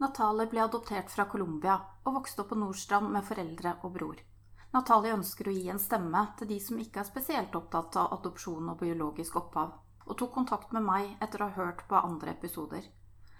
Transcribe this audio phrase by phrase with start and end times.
[0.00, 1.74] Natalie ble adoptert fra Colombia
[2.08, 4.22] og vokste opp på Nordstrand med foreldre og bror.
[4.72, 8.70] Natalie ønsker å gi en stemme til de som ikke er spesielt opptatt av adopsjon
[8.72, 9.74] og biologisk opphav,
[10.06, 12.88] og tok kontakt med meg etter å ha hørt på andre episoder.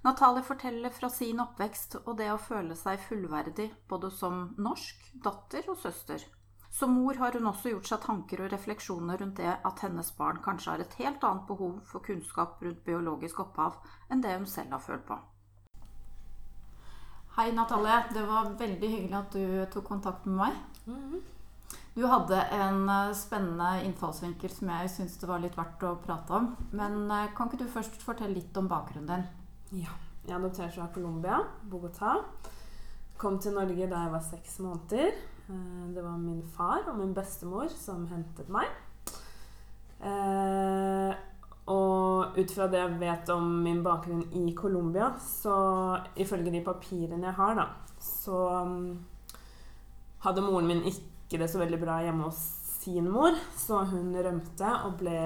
[0.04, 5.64] Natalie forteller fra sin oppvekst og det å føle seg fullverdig både som norsk, datter
[5.72, 6.28] og søster.
[6.68, 10.44] Som mor har hun også gjort seg tanker og refleksjoner rundt det at hennes barn
[10.44, 13.80] kanskje har et helt annet behov for kunnskap rundt biologisk opphav
[14.12, 15.22] enn det hun selv har følt på.
[17.36, 17.98] Hei, Natalie.
[18.14, 20.56] Det var veldig hyggelig at du tok kontakt med meg.
[20.86, 21.20] Mhm.
[21.94, 26.36] Du hadde en eh, spennende innfallsvinkel som jeg syns det var litt verdt å prate
[26.36, 26.46] om.
[26.72, 29.82] Men eh, kan ikke du først fortelle litt om bakgrunnen din?
[29.82, 29.96] Ja.
[30.26, 32.14] Jeg adopterte adoptert fra Colombia, Bogotá.
[33.18, 35.10] Kom til Norge da jeg var seks måneder.
[35.50, 38.70] Eh, Det var min far og min bestemor som hentet meg.
[41.70, 45.54] Og ut fra det jeg vet om min bakgrunn i Colombia, så
[46.18, 47.66] ifølge de papirene jeg har, da,
[48.02, 48.88] så mm,
[50.24, 52.40] hadde moren min ikke det så veldig bra hjemme hos
[52.80, 55.18] sin mor, så hun rømte og ble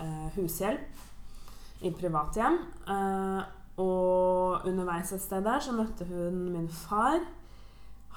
[0.00, 2.58] eh, hushjelp i privathjem.
[2.94, 3.42] Eh,
[3.80, 7.20] og underveis et sted der så møtte hun min far.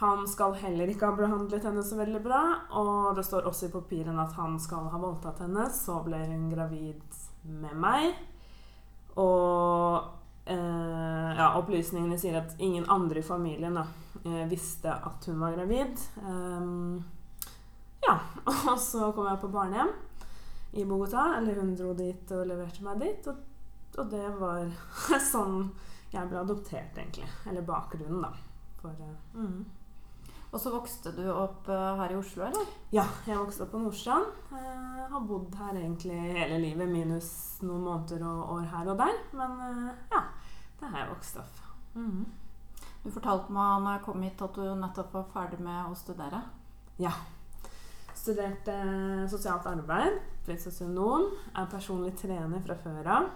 [0.01, 2.41] Han skal heller ikke ha behandlet henne så veldig bra,
[2.79, 5.69] og det står også i papirene at han skal ha voldtatt henne.
[5.71, 8.13] Så ble hun gravid med meg.
[9.19, 13.85] Og eh, ja, opplysningene sier at ingen andre i familien da,
[14.23, 15.99] eh, visste at hun var gravid.
[16.23, 17.03] Ehm,
[18.03, 18.17] ja,
[18.71, 19.93] og så kom jeg på barnehjem
[20.73, 21.33] i Bogotá.
[21.37, 23.29] Eller hun dro dit og leverte meg dit.
[23.31, 23.43] Og,
[23.99, 24.67] og det var
[25.33, 25.67] sånn
[26.13, 27.29] jeg ble adoptert, egentlig.
[27.49, 28.33] Eller bakgrunnen, da.
[28.81, 29.63] For, eh, mm.
[30.53, 32.73] Og så vokste du opp eh, her i Oslo, eller?
[32.93, 34.29] Ja, jeg vokste opp på Nordstrand.
[34.53, 37.31] Jeg har bodd her egentlig hele livet, minus
[37.65, 39.17] noen måneder og år her og der.
[39.33, 40.21] Men eh, ja,
[40.79, 41.61] det har jeg vokst opp.
[41.97, 42.23] Mhm.
[43.03, 46.39] Du fortalte meg når jeg kom hit at du nettopp var ferdig med å studere.
[47.01, 47.11] Ja.
[48.15, 53.31] Studerte eh, sosialt arbeid, blitt sosionom, er personlig trener fra før av.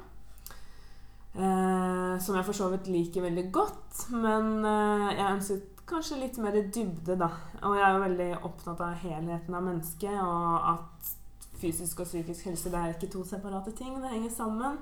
[1.34, 6.38] Eh, som jeg for så vidt liker veldig godt, men eh, jeg ønsket kanskje litt
[6.42, 7.30] mer dybde, da.
[7.64, 11.14] Og jeg er jo veldig opptatt av helheten av mennesket, og at
[11.58, 14.78] fysisk og psykisk helse det er ikke to separate ting, det henger sammen.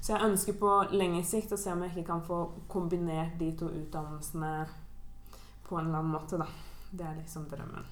[0.00, 3.50] Så jeg ønsker på lengre sikt å se om jeg ikke kan få kombinert de
[3.58, 4.54] to utdannelsene
[5.64, 6.48] på en eller annen måte, da.
[6.94, 7.86] Det er liksom drømmen.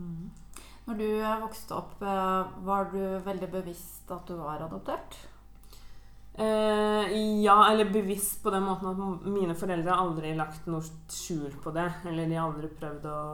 [0.00, 0.30] Mm.
[0.88, 1.08] Når du
[1.44, 5.18] vokste opp, eh, var du veldig bevisst at du var adoptert?
[6.40, 10.80] Eh, ja, eller bevisst på den måten at mine foreldre har aldri lagt noe
[11.12, 11.84] skjul på det.
[12.08, 13.24] Eller de har aldri prøvd å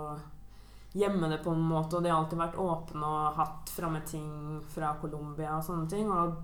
[0.96, 4.58] gjemme det på en måte, og de har alltid vært åpne og hatt framme ting
[4.72, 6.08] fra Colombia og sånne ting.
[6.10, 6.34] Og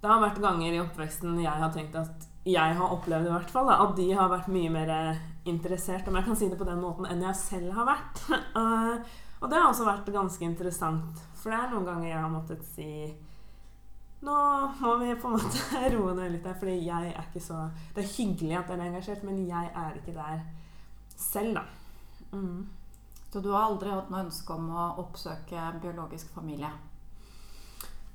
[0.00, 3.50] det har vært ganger i oppveksten jeg har tenkt at jeg har opplevd i hvert
[3.52, 4.92] fall, da, at de har vært mye mer
[5.48, 8.22] interessert, om jeg kan si det på den måten, enn jeg selv har vært.
[8.60, 12.32] Eh, og det har også vært ganske interessant, for det er noen ganger jeg har
[12.32, 12.88] måttet si
[14.26, 14.36] nå
[14.80, 17.62] må vi på en måte roe ned litt der, fordi jeg er ikke så
[17.94, 20.44] Det er hyggelig at dere er engasjert, men jeg er ikke der
[21.16, 21.64] selv, da.
[22.36, 22.68] Mm.
[23.30, 26.70] Så du har aldri hatt noe ønske om å oppsøke biologisk familie?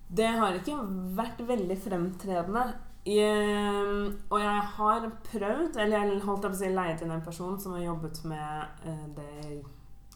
[0.05, 0.77] Det har ikke
[1.17, 2.65] vært veldig fremtredende.
[3.05, 7.57] Jeg, og jeg har prøvd, eller jeg holdt på å si leid inn en person
[7.61, 9.59] som har jobbet med eh, det i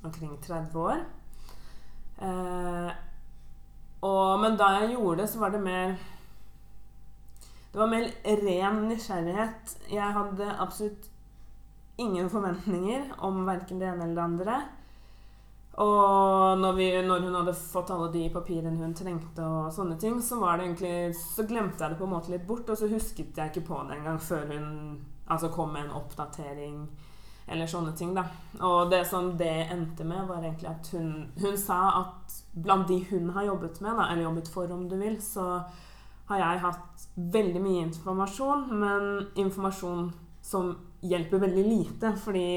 [0.05, 1.03] omkring 30 år.
[2.19, 2.89] Eh,
[4.01, 5.95] og, men da jeg gjorde det, så var det mer
[7.69, 9.75] Det var mer ren nysgjerrighet.
[9.91, 11.09] Jeg hadde absolutt
[11.99, 14.55] ingen forventninger om verken det ene eller det andre.
[15.79, 20.17] Og når, vi, når hun hadde fått alle de papirene hun trengte, og sånne ting,
[20.23, 22.71] så egentlig, så glemte jeg det på en måte litt bort.
[22.71, 24.73] Og så husket jeg ikke på det engang før hun
[25.29, 26.81] altså kom med en oppdatering
[27.51, 28.13] eller sånne ting.
[28.13, 28.25] da.
[28.61, 32.99] Og det som det endte med, var egentlig at hun, hun sa at blant de
[33.09, 35.61] hun har jobbet med, da, eller jobbet for, om du vil, så
[36.29, 39.09] har jeg hatt veldig mye informasjon, men
[39.41, 40.11] informasjon
[40.45, 42.13] som hjelper veldig lite.
[42.21, 42.47] Fordi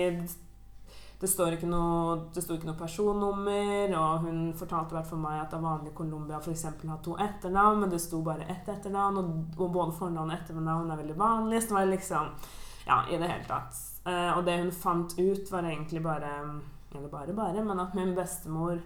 [1.22, 5.60] det står ikke noe, ikke noe personnummer, og hun fortalte hvert for meg at det
[5.60, 6.66] er vanlig i Colombia f.eks.
[6.90, 10.90] ha to etternavn, men det sto bare ett etternavn, og, og både fornavn og etternavn
[10.90, 11.62] er veldig vanlig.
[11.62, 12.36] Så det var liksom
[12.82, 13.91] Ja, i det hele tatt.
[14.06, 16.30] Eh, og det hun fant ut, var egentlig bare
[16.94, 18.80] Eller bare, bare, men at min bestemor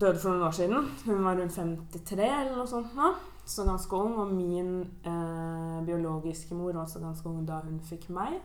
[0.00, 0.88] døde for noen år siden.
[1.06, 3.12] Hun var rundt 53 eller noe sånt nå,
[3.46, 4.16] så ganske ung.
[4.18, 4.72] Og min
[5.06, 8.40] uh, biologiske mor var også ganske ung da hun fikk meg.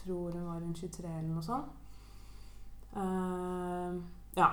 [0.00, 1.68] Tror hun var rundt 23 eller noe sånt.
[2.96, 4.00] Uh,
[4.36, 4.50] ja.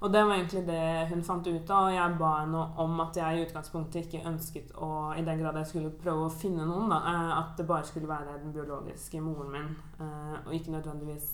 [0.00, 3.16] Og det var egentlig det hun fant ut av, og jeg ba henne om at
[3.18, 6.92] jeg i utgangspunktet ikke ønsket å I den grad jeg skulle prøve å finne noen,
[6.92, 11.32] da, eh, at det bare skulle være den biologiske moren min, eh, og ikke nødvendigvis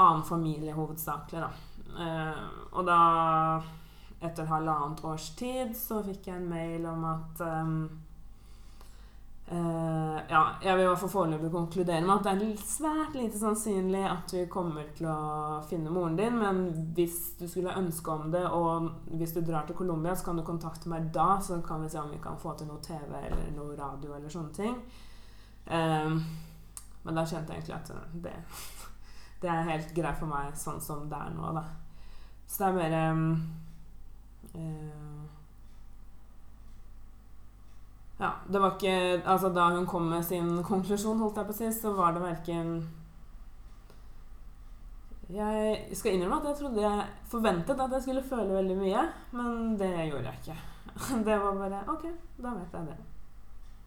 [0.00, 1.50] annen familie hovedsakelig, da.
[2.00, 2.42] Eh,
[2.72, 3.00] og da,
[4.22, 7.76] etter halvannet års tid, så fikk jeg en mail om at um,
[9.50, 13.38] Uh, ja, jeg vil i hvert fall foreløpig konkludere med at det er svært lite
[13.40, 15.16] sannsynlig at vi kommer til å
[15.66, 16.60] finne moren din, men
[16.94, 18.86] hvis du skulle ønske om det, og
[19.18, 21.98] hvis du drar til Colombia, så kan du kontakte meg da, så kan vi se
[21.98, 24.78] om vi kan få til noe TV eller noe radio eller sånne ting.
[25.66, 26.14] Uh,
[27.02, 27.92] men da kjente jeg egentlig at
[28.22, 28.36] det,
[29.42, 31.66] det er helt greit for meg sånn som det er nå, da.
[32.46, 33.26] Så det er mer um,
[34.54, 35.29] uh,
[38.20, 41.58] ja, det var ikke Altså, da hun kom med sin konklusjon, holdt jeg på å
[41.60, 42.74] si, så var det verken
[45.32, 49.74] Jeg skal innrømme at jeg trodde jeg forventet at jeg skulle føle veldig mye, men
[49.78, 50.58] det gjorde jeg ikke.
[51.26, 52.08] Det var bare OK,
[52.42, 52.96] da vet jeg det.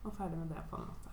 [0.04, 1.12] Og ferdig med det, på en måte.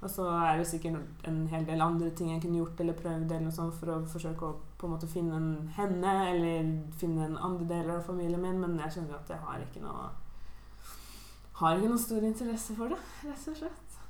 [0.00, 3.30] Og så er det sikkert en hel del andre ting jeg kunne gjort eller prøvd
[3.30, 6.68] eller noe sånt for å forsøke å på en måte finne en henne eller
[7.00, 10.10] finne en andre deler av familien min, men jeg skjønner at jeg har ikke noe
[11.60, 14.00] har ikke noen stor interesse for det, rett og slett.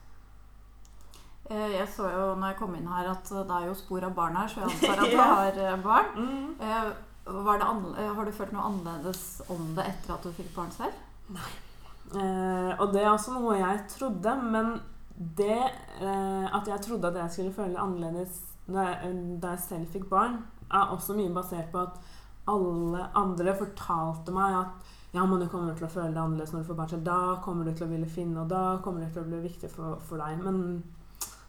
[1.47, 4.17] Eh, jeg så jo når jeg kom inn her at det er jo spor av
[4.17, 6.11] barn her, så jeg antar at du har eh, barn.
[6.17, 6.49] Mm.
[6.59, 10.99] Eh, har du følt noe annerledes om det etter at du fikk barn selv?
[11.35, 11.53] Nei.
[12.15, 14.77] Eh, og det er også noe jeg trodde, men
[15.39, 19.95] det eh, at jeg trodde at jeg skulle føle annerledes da jeg, da jeg selv
[19.95, 21.99] fikk barn, er også mye basert på at
[22.51, 26.65] alle andre fortalte meg at ja, men du kommer til å føle det annerledes når
[26.65, 27.07] du får barn selv.
[27.07, 29.71] Da kommer du til å ville finne, og da kommer det til å bli viktig
[29.73, 30.43] for, for deg.
[30.45, 30.83] Men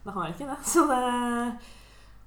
[0.05, 0.61] det har ikke det.
[0.71, 1.01] Så det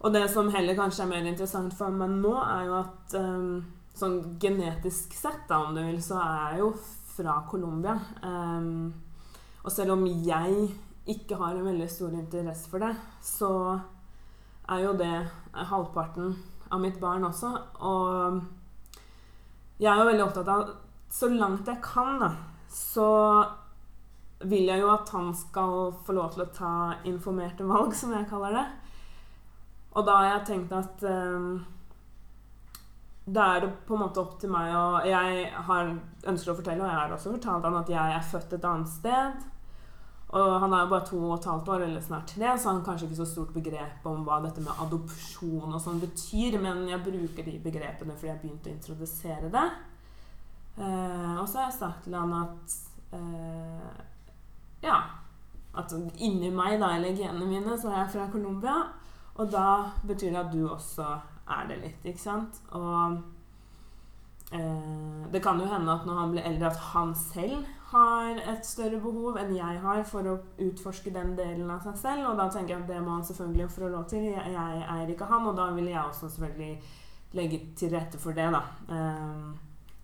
[0.00, 3.58] og det som heller kanskje er mer interessant for meg nå, er jo at um,
[3.92, 6.70] sånn genetisk sett, da, om du vil, så er jeg jo
[7.18, 7.98] fra Colombia.
[8.24, 8.94] Um,
[9.60, 10.70] og selv om jeg
[11.10, 13.50] ikke har en veldig stor interesse for det, så
[14.72, 15.12] er jo det
[15.68, 16.32] halvparten
[16.72, 17.52] av mitt barn også.
[17.84, 18.40] Og
[19.82, 20.70] jeg er jo veldig opptatt av
[21.10, 22.30] så langt jeg kan, da,
[22.70, 23.10] så
[24.40, 26.72] vil jeg jo at han skal få lov til å ta
[27.08, 28.64] informerte valg, som jeg kaller det.
[29.98, 31.60] Og da har jeg tenkt at um,
[33.26, 35.90] da er det på en måte opp til meg og Jeg har,
[36.30, 38.92] ønsker å fortelle, og jeg har også fortalt han at jeg er født et annet
[38.92, 39.44] sted.
[40.30, 42.80] Og han er jo bare to og et halvt år, eller snart tre, så han
[42.80, 46.84] har kanskje ikke så stort begrep om hva dette med adopsjon og sånn betyr, men
[46.86, 49.64] jeg bruker de begrepene fordi jeg har begynt å introdusere det.
[50.78, 52.76] Eh, og så har jeg sagt til han at
[53.16, 54.04] eh,
[54.86, 55.00] Ja.
[55.76, 58.78] At inni meg, da, eller genene mine, så er jeg fra Colombia.
[59.38, 61.06] Og da betyr det at du også
[61.50, 62.58] er det litt, ikke sant?
[62.76, 63.20] Og
[64.52, 68.66] eh, det kan jo hende at når han blir eldre, at han selv har et
[68.66, 72.28] større behov enn jeg har for å utforske den delen av seg selv.
[72.30, 74.28] Og da tenker jeg at det må han selvfølgelig få lov til.
[74.30, 76.76] Jeg, jeg eier ikke han, og da vil jeg også selvfølgelig
[77.38, 78.62] legge til rette for det, da.
[78.90, 79.58] Um,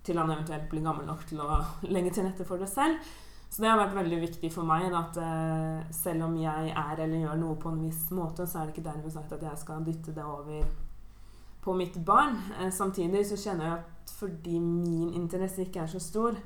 [0.06, 1.60] til han eventuelt blir gammel nok til å
[1.94, 3.00] legge til rette for det selv.
[3.50, 7.22] Så det har vært veldig viktig for meg at uh, selv om jeg er eller
[7.22, 9.86] gjør noe på en viss måte, så er det ikke dermed sagt at jeg skal
[9.86, 10.66] dytte det over
[11.62, 12.36] på mitt barn.
[12.58, 16.36] Uh, samtidig så kjenner jeg at fordi min interesse ikke er så stor,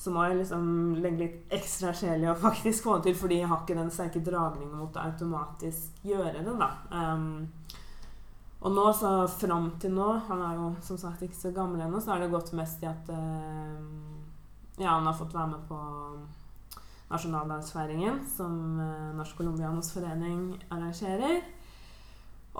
[0.00, 0.66] så må jeg liksom
[1.04, 3.92] legge litt ekstra sjel i å faktisk få det til, fordi jeg har ikke den
[3.92, 6.70] sterke dragningen mot å automatisk gjøre det, da.
[6.88, 7.50] Um,
[8.60, 12.00] og nå, så fram til nå Han er jo som sagt ikke så gammel ennå,
[12.00, 13.78] så har det gått mest i at uh,
[14.76, 15.78] Ja, han har fått være med på
[17.10, 21.40] nasjonaldagsfeiringen som uh, Norsk Colombianos forening arrangerer.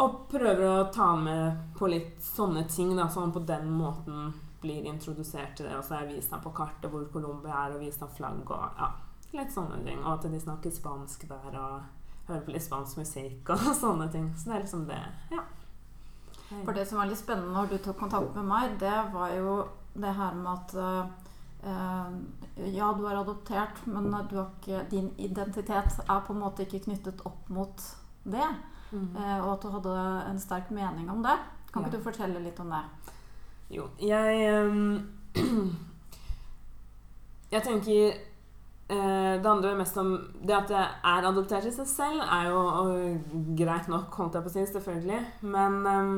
[0.00, 4.33] Og prøver å ta med på litt sånne ting, da, så han på den måten
[4.61, 5.76] blir introdusert til det.
[5.76, 8.42] Og så har jeg vist ham på kartet hvor Colombia er, og vist ham flagg
[8.47, 8.90] og ja,
[9.37, 10.02] litt sånne ting.
[10.02, 14.30] Og at de snakker spansk der, og hører på litt spansk musikk og sånne ting.
[14.37, 15.02] Så det er liksom det.
[15.35, 15.47] Ja.
[16.50, 19.61] For det som var litt spennende når du tok kontakt med meg, det var jo
[19.95, 22.16] det her med at uh,
[22.75, 27.49] Ja, du er adoptert, men ikke, din identitet er på en måte ikke knyttet opp
[27.49, 27.85] mot
[28.25, 28.49] det.
[28.90, 29.14] Mm.
[29.14, 29.95] Uh, og at du hadde
[30.30, 31.37] en sterk mening om det.
[31.73, 32.83] Kan ikke du fortelle litt om det?
[33.71, 35.07] Jo, jeg um,
[37.50, 38.16] Jeg tenker
[38.90, 40.11] uh, det handler mest om
[40.42, 42.59] Det at jeg er adoptert i seg selv, er jo
[43.59, 45.21] greit nok, holdt jeg på å si, selvfølgelig.
[45.47, 46.14] Men um,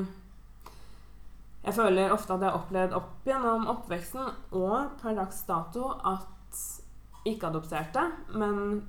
[1.62, 6.62] jeg føler ofte at jeg har opplevd opp gjennom oppveksten og per dags dato at
[7.28, 8.02] ikke-adopterte,
[8.34, 8.82] men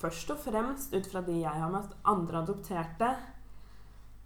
[0.00, 3.10] først og fremst ut fra de jeg har møtt, andre adopterte,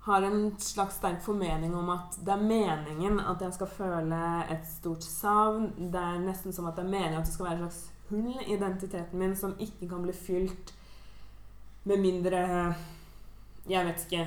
[0.05, 4.19] har en slags sterk formening om at det er meningen at jeg skal føle
[4.53, 5.71] et stort savn.
[5.79, 8.35] Det er nesten som at det er meningen at det skal være et slags hull
[8.35, 10.75] i identiteten min som ikke kan bli fylt
[11.89, 12.43] med mindre
[13.65, 14.25] Jeg vet ikke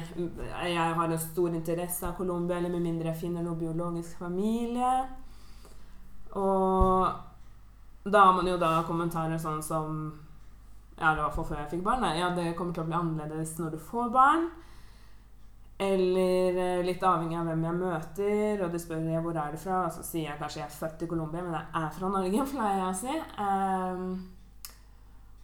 [0.65, 4.93] Jeg har en stor interesse av Colombia, eller med mindre jeg finner noe biologisk familie.
[6.37, 9.99] Og da har man jo da kommentarer sånn som
[10.97, 12.05] Ja, det var for før jeg fikk barn.
[12.17, 14.47] Ja, det kommer til å bli annerledes når du får barn.
[15.77, 19.59] Eller eh, litt avhengig av hvem jeg møter, og de spør jeg hvor er du
[19.61, 22.09] fra, og så sier jeg kanskje jeg er født i Colombia, men jeg er fra
[22.15, 23.19] Norge, pleier jeg å si.
[23.37, 24.07] Um,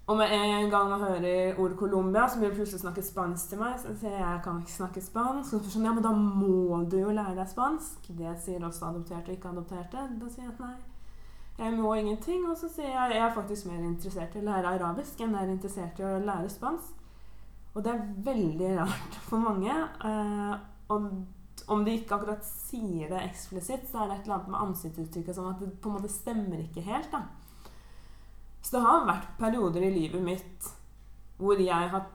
[0.07, 3.59] og med en gang man hører ordet Colombia, så blir det plutselig snakket spansk til
[3.61, 3.77] meg.
[3.79, 5.53] Så sier jeg jeg kan ikke snakke spansk.
[5.55, 8.09] Og så sånn, ja, men da må du jo lære deg spansk.
[8.17, 10.03] Det sier også adopterte og ikke adopterte.
[10.19, 10.73] Da sier jeg at nei,
[11.61, 12.43] jeg må ingenting.
[12.51, 15.47] Og så sier jeg jeg er faktisk mer interessert i å lære arabisk enn jeg
[15.47, 16.99] er interessert i å lære spansk.
[17.73, 19.77] Og det er veldig rart for mange.
[20.03, 20.57] Eh,
[20.91, 21.07] og
[21.71, 25.39] om de ikke akkurat sier det eksplisitt, så er det et eller annet med ansiktsuttrykket
[25.39, 27.07] sånn at det på en måte stemmer ikke helt.
[27.15, 27.23] da.
[28.63, 30.69] Så det har vært perioder i livet mitt
[31.37, 32.05] hvor jeg har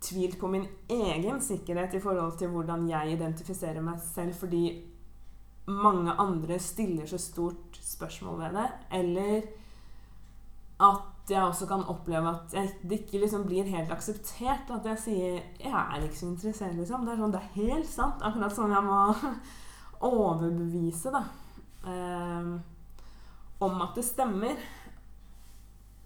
[0.00, 4.62] tvilt på min egen sikkerhet i forhold til hvordan jeg identifiserer meg selv, fordi
[5.70, 8.68] mange andre stiller så stort spørsmål ved det.
[9.00, 9.42] Eller
[10.80, 14.70] at jeg også kan oppleve at jeg, det ikke liksom blir helt akseptert.
[14.70, 17.04] At jeg sier 'Jeg er ikke så interessert', liksom.
[17.04, 18.22] Det er, sånn, det er helt sant.
[18.22, 19.14] Akkurat sånn jeg må
[20.10, 21.24] overbevise da,
[21.86, 22.58] eh,
[23.60, 24.56] om at det stemmer.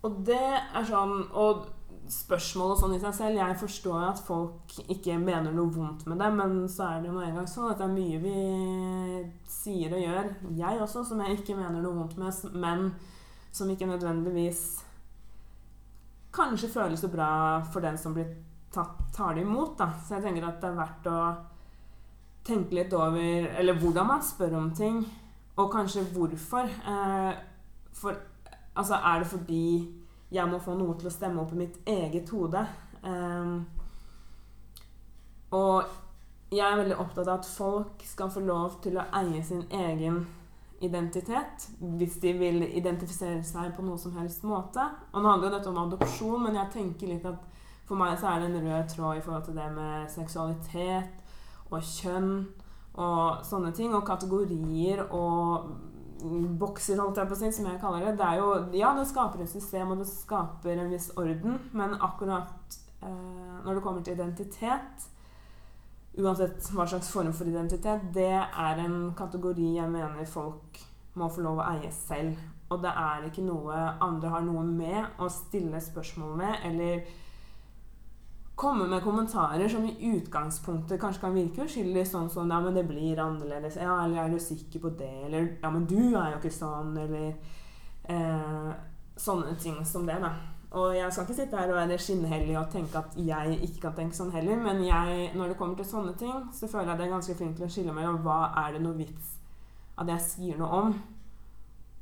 [0.04, 1.64] Og det er sånn Og
[2.12, 6.20] spørsmål og sånn i seg selv Jeg forstår at folk ikke mener noe vondt med
[6.20, 8.34] det, men så er det jo en gang sånn at det er mye vi
[9.48, 12.90] sier og gjør, jeg også, som jeg ikke mener noe vondt med, men
[13.54, 14.60] som ikke nødvendigvis
[16.34, 17.30] kanskje føles så bra
[17.72, 18.28] for den som blir
[18.74, 19.76] tatt, tar det imot.
[19.78, 19.92] Da.
[20.02, 21.18] Så jeg tenker at det er verdt å
[22.44, 25.04] tenke litt over Eller hvordan man spør om ting,
[25.56, 26.66] og kanskje hvorfor.
[26.66, 27.32] Eh,
[27.94, 28.18] for
[28.74, 29.66] altså, er det fordi
[30.34, 32.66] jeg må få noe til å stemme opp i mitt eget hode?
[33.04, 33.64] Um,
[35.54, 35.84] og
[36.54, 40.24] jeg er veldig opptatt av at folk skal få lov til å eie sin egen
[40.84, 44.84] identitet hvis de vil identifisere seg på noe som helst måte.
[45.12, 47.50] Og nå handler jo dette om adopsjon, men jeg tenker litt at
[47.84, 51.82] for meg så er det en rød tråd i forhold til det med seksualitet og
[51.84, 52.30] kjønn
[52.94, 53.92] og sånne ting.
[53.96, 55.68] Og kategorier og
[56.60, 58.14] bokser, holdt jeg på å si, som jeg kaller det.
[58.20, 61.96] Det er jo Ja, det skaper et system, og det skaper en viss orden, men
[61.98, 65.10] akkurat eh, når det kommer til identitet
[66.14, 70.78] uansett hva slags form for identitet, det er en kategori jeg mener folk
[71.18, 72.38] må få lov å eie selv.
[72.72, 77.04] Og det er ikke noe andre har noe med å stille spørsmål med, eller
[78.54, 82.86] komme med kommentarer som i utgangspunktet kanskje kan virke uskyldig, sånn som ja, men det
[82.86, 86.38] blir annerledes', ja, eller 'er du sikker på det', eller 'ja, men du er jo
[86.38, 87.34] ikke sånn', eller
[88.08, 88.72] eh,
[89.16, 90.32] sånne ting som det, da.
[90.70, 93.92] Og jeg skal ikke sitte her og være skinnhellig og tenke at jeg ikke kan
[93.94, 97.06] tenke sånn heller, men jeg, når det kommer til sånne ting, så føler jeg det
[97.06, 99.38] er ganske flink til å skille mellom hva er det noe vits
[99.98, 100.94] at jeg sier noe om,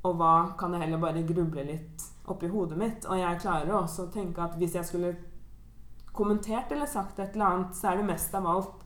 [0.02, 3.04] og hva kan jeg heller bare gruble litt oppi hodet mitt.
[3.06, 5.12] Og jeg klarer også å tenke at hvis jeg skulle
[6.12, 8.78] kommentert eller sagt et eller annet, så er det mest av alt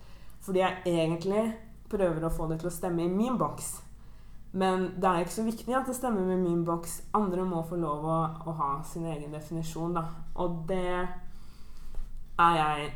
[0.46, 1.42] fordi jeg egentlig
[1.90, 3.72] prøver å få det til å stemme i min boks.
[4.56, 7.00] Men det er ikke så viktig at det stemmer med min boks.
[7.18, 10.04] Andre må få lov å, å ha sin egen definisjon, da.
[10.40, 11.02] Og det
[12.36, 12.90] er jeg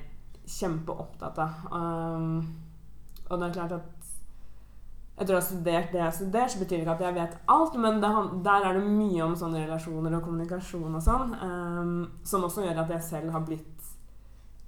[0.50, 1.66] kjempeopptatt av.
[1.74, 2.38] Um,
[3.28, 3.96] og det er klart at
[5.20, 7.36] etter å ha studert det jeg har studert, så betyr det ikke at jeg vet
[7.52, 8.10] alt, men det,
[8.46, 12.80] der er det mye om sånne relasjoner og kommunikasjon og sånn, um, som også gjør
[12.86, 13.79] at jeg selv har blitt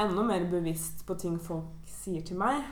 [0.00, 2.62] enda mer bevisst på ting folk sier til meg.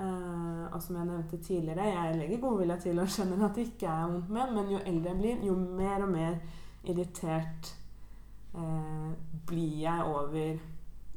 [0.00, 3.90] Uh, og som jeg nevnte tidligere, jeg legger godvilje til og skjønner at det ikke
[3.90, 6.36] er vondt med, men jo eldre jeg blir, jo mer og mer
[6.88, 7.72] irritert
[8.54, 9.10] uh,
[9.46, 10.38] blir jeg over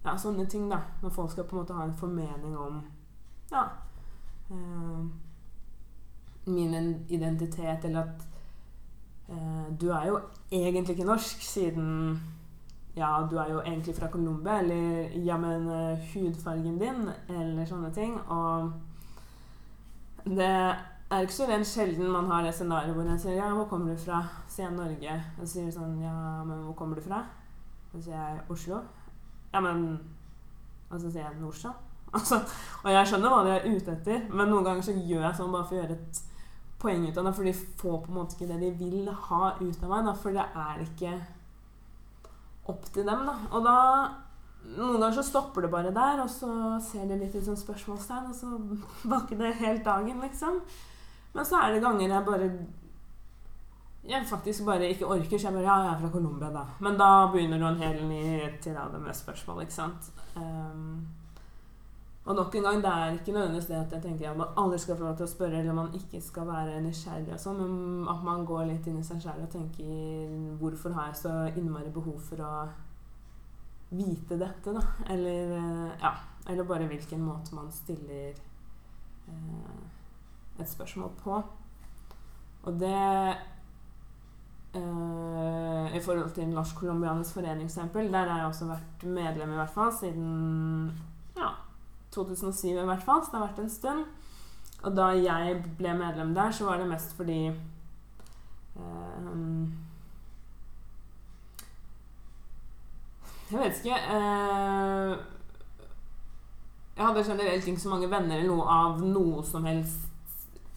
[0.03, 0.81] ja, sånne ting, da.
[1.01, 2.81] Når folk skal på en måte ha en formening om
[3.53, 3.63] ja,
[4.50, 5.05] uh,
[6.50, 6.75] min
[7.10, 8.29] identitet, eller at
[9.79, 10.17] du er jo
[10.51, 12.17] egentlig ikke norsk siden
[12.95, 17.89] ja, du er jo egentlig fra Colombia, eller ja, men uh, hudfargen din, eller sånne
[17.93, 18.19] ting.
[18.29, 18.71] Og
[20.25, 20.50] det
[21.13, 23.93] er ikke så rent sjelden man har det scenarioet hvor en sier ja, hvor kommer
[23.93, 24.21] du fra?
[24.47, 25.15] Sier jeg Norge.
[25.39, 27.23] Og så sier du sånn ja, men hvor kommer du fra?
[27.91, 28.83] Og så sier jeg Oslo.
[29.53, 30.00] Ja, men
[30.89, 31.81] Og så sier jeg Nordstrand.
[32.13, 32.38] Altså,
[32.83, 35.53] og jeg skjønner hva de er ute etter, men noen ganger så gjør jeg sånn
[35.55, 36.19] bare for å gjøre et
[36.83, 39.47] poeng ut av det, for de får på en måte ikke det de vil ha
[39.57, 40.03] ut av meg.
[40.05, 41.13] Da, for det er ikke
[42.72, 43.25] opp til dem.
[43.27, 43.38] Da.
[43.51, 43.77] Og da
[44.77, 46.51] noen ganger så stopper det bare der, og så
[46.84, 48.53] ser det litt ut som spørsmålstegn, og så
[49.12, 50.62] bakker det helt dagen, liksom.
[51.34, 52.50] Men så er det ganger jeg bare
[54.03, 56.63] jeg faktisk bare ikke orker, så jeg bare Ja, jeg er fra Colombia, da.
[56.84, 58.24] Men da begynner du en hel ny
[58.62, 60.10] tirade med spørsmål, ikke sant.
[60.36, 61.08] Um,
[62.25, 64.77] og nok en gang, det er ikke nødvendigvis det at jeg tenker at man aldri
[64.80, 68.08] skal få lov til å spørre, eller man ikke skal være nysgjerrig og sånn, men
[68.13, 71.92] at man går litt inn i seg selv og tenker Hvorfor har jeg så innmari
[71.92, 72.53] behov for å
[73.94, 74.86] vite dette, da?
[75.12, 76.13] Eller eh, ja,
[76.48, 79.82] eller bare hvilken måte man stiller eh,
[80.60, 81.42] et spørsmål på.
[82.63, 83.01] Og det
[84.74, 89.58] Uh, I forhold til Norsk Colombianes Forening, eksempel, der har jeg også vært medlem i
[89.60, 90.32] hvert fall siden
[92.13, 94.05] 2007 i hvert fall, så det har vært en stund.
[94.84, 97.48] Og da jeg ble medlem der, så var det mest fordi
[98.75, 99.72] um,
[103.51, 105.13] Jeg vet ikke uh,
[106.98, 110.10] Jeg hadde generelt ikke så mange venner eller noe av noe som helst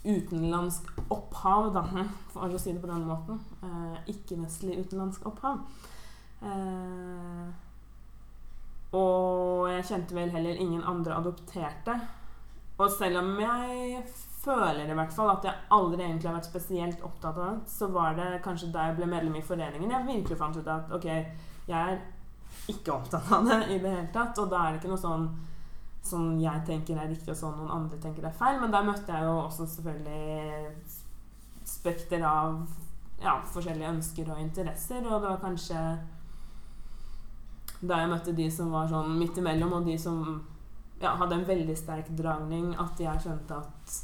[0.07, 1.83] utenlandsk opphav, da,
[2.33, 3.41] for å si det på den måten.
[3.59, 5.65] Uh, Ikke-vestlig utenlandsk opphav.
[6.45, 7.51] Uh,
[8.95, 11.97] og jeg kjente vel heller ingen andre adopterte.
[12.79, 14.03] Og selv om jeg
[14.45, 17.89] føler i hvert fall at jeg aldri egentlig har vært spesielt opptatt av det, så
[17.91, 21.09] var det kanskje da jeg ble medlem i foreningen jeg virkelig fant ut at ok,
[21.67, 21.99] jeg er
[22.71, 24.39] ikke opptatt av det i det hele tatt.
[24.43, 25.29] Og da er det ikke noe sånn
[26.07, 28.61] som jeg tenker er riktig, og sånn noen andre tenker er feil.
[28.63, 30.85] Men der møtte jeg jo også selvfølgelig
[31.67, 32.61] spekter av
[33.23, 35.81] ja, forskjellige ønsker og interesser, og det var kanskje
[37.81, 40.21] da jeg møtte de som var sånn midt imellom, og de som
[41.01, 43.97] ja, hadde en veldig sterk dragning, at jeg skjønte at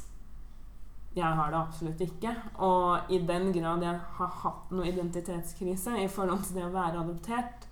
[1.13, 2.33] jeg har det absolutt ikke.
[2.65, 7.01] Og i den grad jeg har hatt noe identitetskrise i forhold til det å være
[7.03, 7.67] adoptert,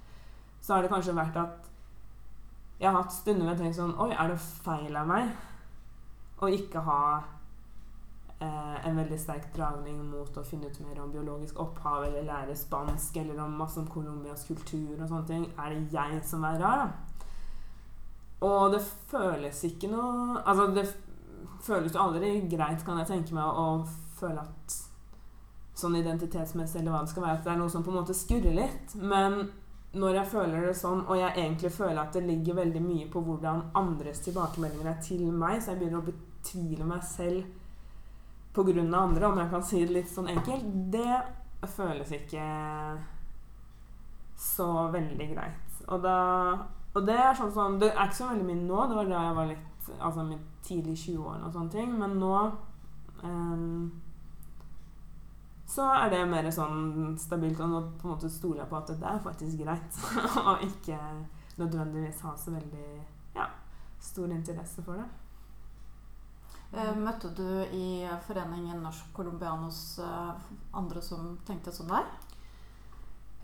[0.62, 1.70] så har det kanskje vært at
[2.82, 5.32] jeg har hatt stunder hvor jeg tenker sånn Oi, er det feil av meg
[6.42, 7.02] å ikke ha
[8.42, 13.20] en veldig sterk dragning mot å finne ut mer om biologisk opphav eller lære spansk
[13.22, 15.46] eller om masse om Colombias kultur og sånne ting.
[15.62, 17.12] Er det jeg som er rar, da?
[18.42, 20.88] Og det føles ikke noe Altså, det
[21.62, 23.86] føles jo aldri greit, kan jeg tenke meg, å
[24.18, 24.78] føle at
[25.78, 28.18] sånn identitetsmessig eller hva det skal være, at det er noe som på en måte
[28.18, 28.96] skurrer litt.
[28.98, 29.44] Men
[29.94, 33.22] når jeg føler det sånn, og jeg egentlig føler at det ligger veldig mye på
[33.26, 37.61] hvordan andres tilbakemeldinger er til meg, så jeg begynner å betvile meg selv
[38.58, 41.22] av andre, om jeg kan si det litt sånn enkelt, det
[41.72, 42.46] føles ikke
[44.42, 45.82] så veldig greit.
[45.88, 46.18] Og, da,
[46.94, 48.80] og det er sånn som Det er ikke så veldig mye nå.
[48.90, 51.94] Det var da jeg var litt Altså mitt tidlig 20-årene og sånne ting.
[51.98, 52.36] Men nå
[53.24, 53.90] um,
[55.72, 58.92] så er det mer sånn stabilt, og nå på en måte stoler jeg på at
[58.92, 60.00] det er faktisk greit.
[60.48, 61.00] og ikke
[61.62, 62.88] nødvendigvis ha så veldig
[63.38, 63.48] ja,
[64.00, 65.08] stor interesse for det.
[66.72, 70.36] Eh, møtte du i foreningen Norsk Colombianos eh,
[70.80, 72.06] andre som tenkte sånn der?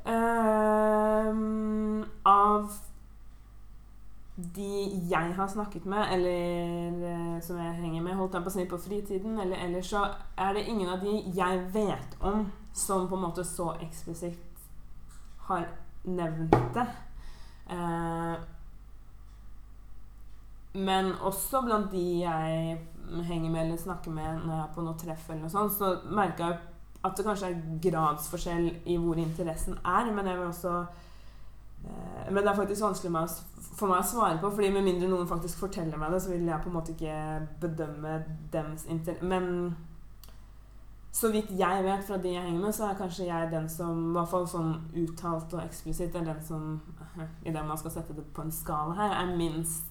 [0.07, 2.71] Um, av
[4.55, 4.71] de
[5.11, 8.65] jeg har snakket med, eller uh, som jeg henger med, holdt jeg på å si
[8.71, 10.05] på fritiden, eller ellers, så
[10.39, 14.61] er det ingen av de jeg vet om, som på en måte så eksplisitt
[15.49, 15.67] har
[16.07, 16.87] nevnt det.
[17.67, 18.37] Uh,
[20.77, 22.77] men også blant de jeg
[23.27, 25.93] henger med eller snakker med når jeg er på noe treff, eller noe sånt, så
[26.11, 26.59] merker jeg
[27.05, 30.11] at det kanskje er gradsforskjell i hvor interessen er.
[30.13, 33.27] Men jeg vil også eh, Men det er faktisk vanskelig
[33.77, 36.47] for meg å svare på, fordi med mindre noen faktisk forteller meg det, så vil
[36.49, 37.19] jeg på en måte ikke
[37.61, 38.17] bedømme
[38.53, 39.25] dems interesse.
[39.25, 39.75] Men
[41.17, 44.09] så vidt jeg vet fra de jeg henger med, så er kanskje jeg den som
[44.09, 46.75] i hvert fall sånn uttalt og eksplisitt er den som
[47.17, 49.87] I det man skal sette det på en skala her, er minst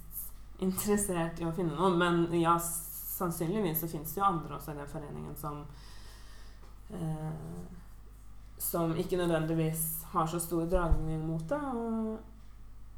[0.63, 1.91] interessert i å finne noe.
[1.99, 2.55] Men ja,
[3.17, 5.65] sannsynligvis så fins det jo andre også i den foreningen som
[6.91, 7.33] eh,
[8.59, 11.59] Som ikke nødvendigvis har så stor dragning mot det.
[11.75, 12.19] Og,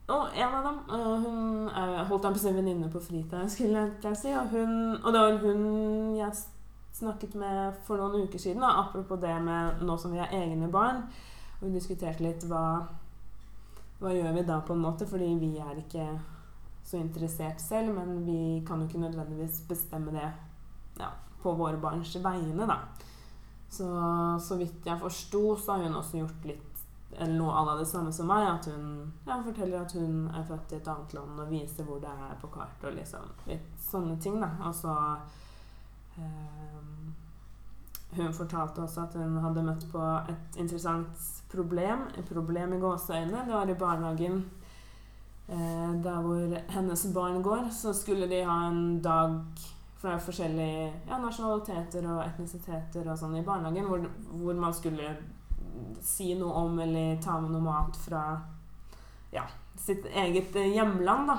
[0.09, 3.91] og en av dem uh, Hun er, holdt an på sin venninne på fritida, skulle
[4.05, 4.29] jeg si.
[4.29, 6.31] Og, hun, og det var hun jeg
[6.93, 10.71] snakket med for noen uker siden, da, apropos det med nå som vi har egne
[10.71, 11.03] barn.
[11.59, 12.87] Og vi diskuterte litt hva
[13.99, 15.07] hva gjør vi da, på en måte?
[15.11, 16.05] Fordi vi er ikke
[16.89, 20.31] så interessert selv, men vi kan jo ikke nødvendigvis bestemme det
[20.99, 21.11] ja,
[21.43, 22.79] på våre barns vegne, da.
[23.69, 23.89] Så,
[24.41, 26.65] så vidt jeg forsto, så har hun også gjort litt
[27.19, 28.47] eller noe av det samme som meg.
[28.49, 32.01] At hun ja, forteller at hun er født i et annet land og viser hvor
[32.03, 32.89] det er på kartet.
[32.91, 34.51] Og liksom litt sånne ting, da.
[34.69, 34.95] Og så
[36.17, 36.85] eh,
[38.17, 42.07] Hun fortalte også at hun hadde møtt på et interessant problem.
[42.17, 43.45] Et problem i gåseøynene.
[43.49, 44.68] Det var i barnehagen eh,
[45.49, 49.39] der hvor hennes barn går, så skulle de ha en dag
[49.99, 55.15] fra forskjellige ja, nasjonaliteter og etnisiteter og sånn i barnehagen, hvor, hvor, man skulle
[56.05, 58.23] si noe om eller ta med noe mat fra
[59.35, 59.45] ja,
[59.79, 61.39] sitt eget hjemland, da.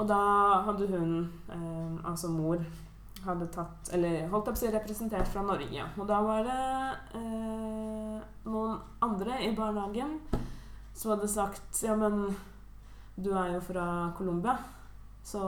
[0.00, 0.20] Og da
[0.68, 1.14] hadde hun,
[1.50, 2.60] eh, altså mor,
[3.24, 5.82] hadde tatt Eller holdt opp å si representert fra Norge.
[6.00, 6.60] Og da var det
[7.18, 10.14] eh, noen andre i barnehagen
[10.96, 12.30] som hadde sagt Ja, men
[13.24, 14.56] du er jo fra Colombia,
[15.24, 15.42] så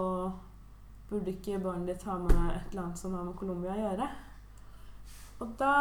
[1.10, 4.08] burde ikke barnet ditt ha med et eller annet som har med Colombia å gjøre?
[5.42, 5.74] Og da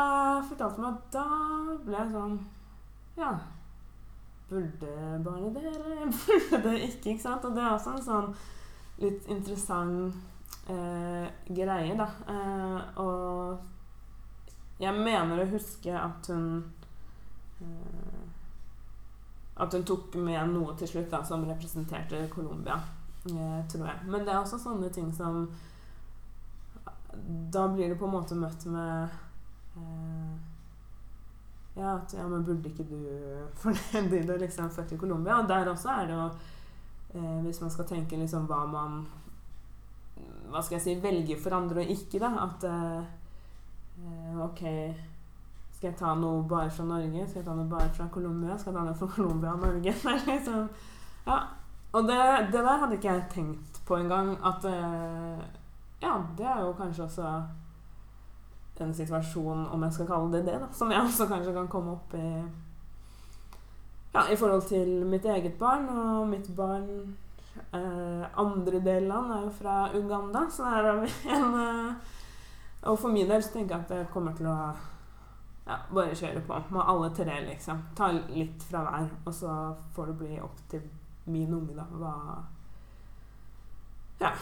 [0.48, 1.26] fortalte hun meg at da
[1.86, 2.40] ble jeg sånn
[3.20, 3.32] Ja.
[4.50, 7.14] Burde barnet det, eller burde det ikke?
[7.14, 7.46] ikke sant?
[7.48, 8.34] Og det er også en sånn
[9.02, 10.18] litt interessant
[10.70, 12.08] eh, greie, da.
[12.34, 16.48] Eh, og jeg mener å huske at hun
[17.62, 18.21] eh,
[19.56, 22.80] At hun tok med noe til slutt da, som representerte Colombia,
[23.28, 24.08] eh, tror jeg.
[24.08, 25.50] Men det er også sånne ting som
[27.52, 29.10] Da blir det på en måte møtt med
[29.76, 30.36] eh,
[31.76, 33.00] ja, at ja, men burde ikke du
[33.64, 35.42] fornøyd du er liksom født i Colombia?
[35.42, 36.28] Og der også er det jo
[37.20, 39.02] eh, Hvis man skal tenke liksom hva man
[40.52, 42.32] hva skal jeg si, velger for andre og ikke, da.
[42.44, 44.64] At eh, OK
[45.82, 47.24] Skal jeg ta noe bare fra Norge?
[47.26, 48.58] Skal jeg ta noe bare fra Colombia?
[48.58, 49.94] Skal jeg ta noe fra Colombia og Norge?
[50.30, 50.68] liksom,
[51.26, 51.40] ja.
[51.92, 52.20] Og det,
[52.52, 54.36] det, der hadde ikke jeg tenkt på engang.
[54.46, 55.42] At uh,
[56.02, 57.32] Ja, det er jo kanskje også
[58.82, 61.92] en situasjon, om jeg skal kalle det det, da, som jeg også kanskje kan komme
[61.92, 62.30] opp i
[64.16, 66.88] ja, i forhold til mitt eget barn og mitt barn
[67.72, 71.94] Eh, andre delene er jo fra Uganda, så der har vi en eh,
[72.82, 74.56] Og for min del så tenker jeg at det kommer til å
[75.66, 77.84] ja, bare kjøre på med alle tre, liksom.
[77.98, 79.54] Ta litt fra hver, og så
[79.96, 80.88] får det bli opp til
[81.32, 82.16] min unge, da, hva
[84.22, 84.34] Ja.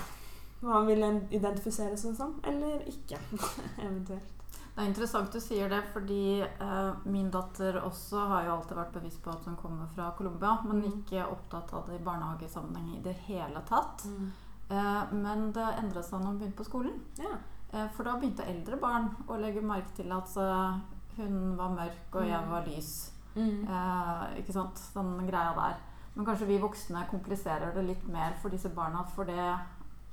[0.59, 3.19] Hva vil identifisere seg som, eller ikke,
[3.85, 4.35] eventuelt.
[4.79, 8.93] Det er interessant du sier det, fordi eh, min datter også har jo alltid vært
[8.95, 10.85] bevisst på at hun kommer fra Colombia, men mm.
[10.91, 14.05] ikke opptatt av det i barnehagesammenheng i det hele tatt.
[14.07, 14.29] Mm.
[14.69, 17.01] Eh, men det endret seg når hun begynte på skolen.
[17.19, 17.33] Ja.
[17.73, 20.79] Eh, for da begynte eldre barn å legge merke til at uh,
[21.19, 22.51] hun var mørk og jeg mm.
[22.51, 22.91] var lys.
[23.35, 23.67] Mm.
[23.67, 24.81] Eh, ikke sant?
[24.95, 25.77] Den greia der.
[26.15, 29.61] Men kanskje vi voksne kompliserer det litt mer for disse barna, for det er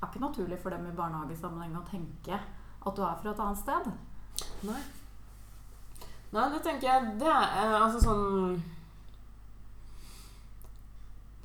[0.04, 3.88] ikke naturlig for dem i barnehagesammenheng å tenke at du er fra et annet sted.
[4.68, 4.82] Nei.
[6.34, 8.56] Nei, det tenker jeg Det er eh, altså sånn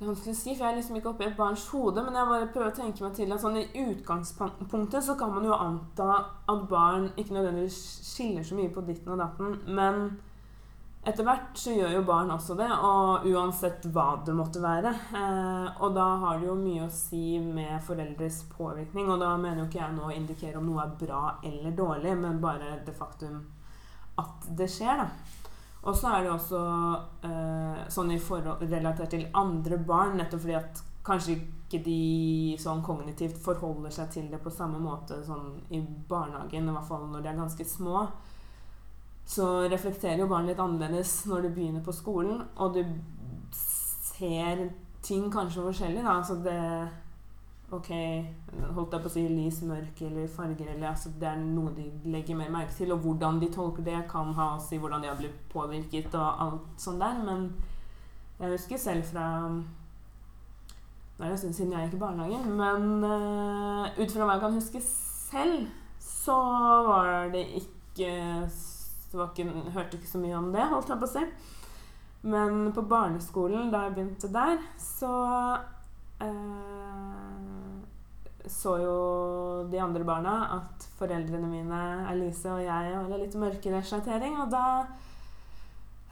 [0.02, 2.02] Vanskelig å si, for jeg er liksom ikke oppe i et barns hode.
[2.02, 5.46] Men jeg bare prøver å tenke meg til at sånn i utgangspunktet så kan man
[5.46, 6.10] jo anta
[6.50, 7.78] at barn ikke nødvendigvis
[8.10, 9.56] skiller så mye på ditten og datten.
[9.78, 10.04] Men
[11.02, 14.92] etter hvert så gjør jo barn også det, og uansett hva det måtte være.
[15.18, 19.10] Eh, og da har det jo mye å si med foreldres påvirkning.
[19.10, 22.14] Og da mener jo ikke jeg nå å indikere om noe er bra eller dårlig,
[22.22, 23.40] men bare det faktum
[24.22, 25.41] at det skjer, da.
[25.82, 26.60] Og så er det også
[27.26, 32.84] eh, sånn i forhold relatert til andre barn, nettopp fordi at kanskje ikke de sånn
[32.86, 37.24] kognitivt forholder seg til det på samme måte sånn i barnehagen, i hvert fall når
[37.24, 38.04] de er ganske små
[39.24, 42.82] så reflekterer jo barn litt annerledes når du begynner på skolen, og du
[43.54, 44.66] ser
[45.02, 46.02] ting kanskje forskjellig.
[46.02, 46.18] Da.
[46.18, 46.58] Altså det
[47.72, 47.88] Ok,
[48.76, 51.86] holdt jeg på å si lys, mørk eller farger eller altså Det er noe de
[52.12, 55.08] legger mer merke til, og hvordan de tolker det, kan ha å si hvordan de
[55.08, 57.22] har blitt påvirket og alt sånt der.
[57.24, 57.46] Men
[58.42, 59.28] jeg husker selv fra
[61.16, 64.44] Det er en stund siden jeg gikk i barnehagen, men uh, ut fra hva jeg
[64.44, 65.66] kan huske selv,
[66.02, 66.36] så
[66.90, 68.12] var det ikke
[68.52, 71.24] så var ikke, hørte ikke så mye om det, holdt jeg på å si.
[72.32, 75.12] Men på barneskolen, da jeg begynte der, så
[76.22, 76.71] eh,
[78.50, 78.96] så jo
[79.70, 81.80] de andre barna at foreldrene mine,
[82.12, 84.38] Elise og jeg, har litt mørkere sjattering.
[84.42, 84.64] Og da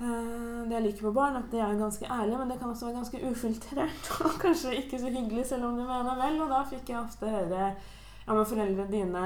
[0.00, 2.88] eh, Det jeg liker på barn, at de er ganske ærlige, men det kan også
[2.88, 4.12] være ganske ufiltrert.
[4.26, 6.38] Og kanskje ikke så hyggelig, selv om de mener vel.
[6.44, 7.72] Og da fikk jeg ofte høre
[8.26, 9.24] Ja, men foreldrene dine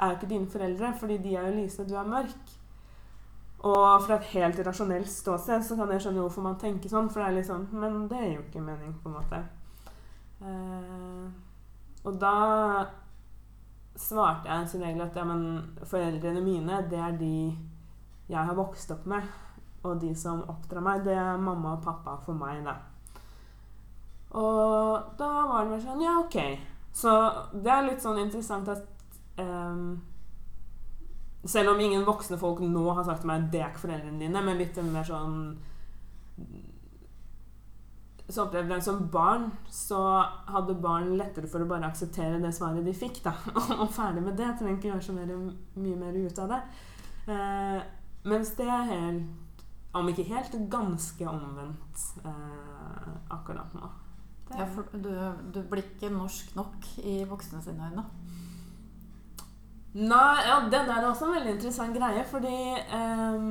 [0.00, 2.56] er jo ikke dine foreldre, fordi de er jo lyse, du er mørk.
[3.60, 7.10] Og fra et helt rasjonelt ståsted så kan jeg skjønne hvorfor man tenker sånn.
[7.12, 9.42] For det er litt sånn Men det er jo ikke mening, på en måte.
[10.40, 11.49] Eh,
[12.04, 12.34] og da
[14.00, 15.42] svarte jeg som regel at ja, men
[15.84, 17.34] foreldrene mine, det er de
[18.30, 19.26] jeg har vokst opp med.
[19.82, 22.76] Og de som oppdrar meg, det er mamma og pappa for meg, da.
[24.38, 26.36] Og da var det mer sånn Ja, ok.
[26.94, 27.10] Så
[27.52, 28.84] det er litt sånn interessant at
[29.40, 29.98] um,
[31.44, 34.44] selv om ingen voksne folk nå har sagt til meg 'det er ikke foreldrene dine',
[34.44, 35.58] men litt mer sånn
[38.30, 40.00] så opplevde jeg som barn så
[40.50, 43.34] hadde barn lettere for å bare akseptere det svaret de fikk, da.
[43.82, 44.52] Og ferdig med det.
[44.58, 45.32] Trenger ikke gjøre så mer,
[45.80, 46.60] mye mer ut av det.
[47.34, 47.80] Eh,
[48.30, 49.64] mens det er helt,
[49.98, 53.90] om ikke helt, ganske omvendt eh, akkurat nå.
[54.50, 55.10] Ja, for du,
[55.54, 58.04] du, blir ikke norsk nok i voksne sine øyne?
[59.94, 63.42] Nei, ja, det der er også en veldig interessant greie, fordi eh,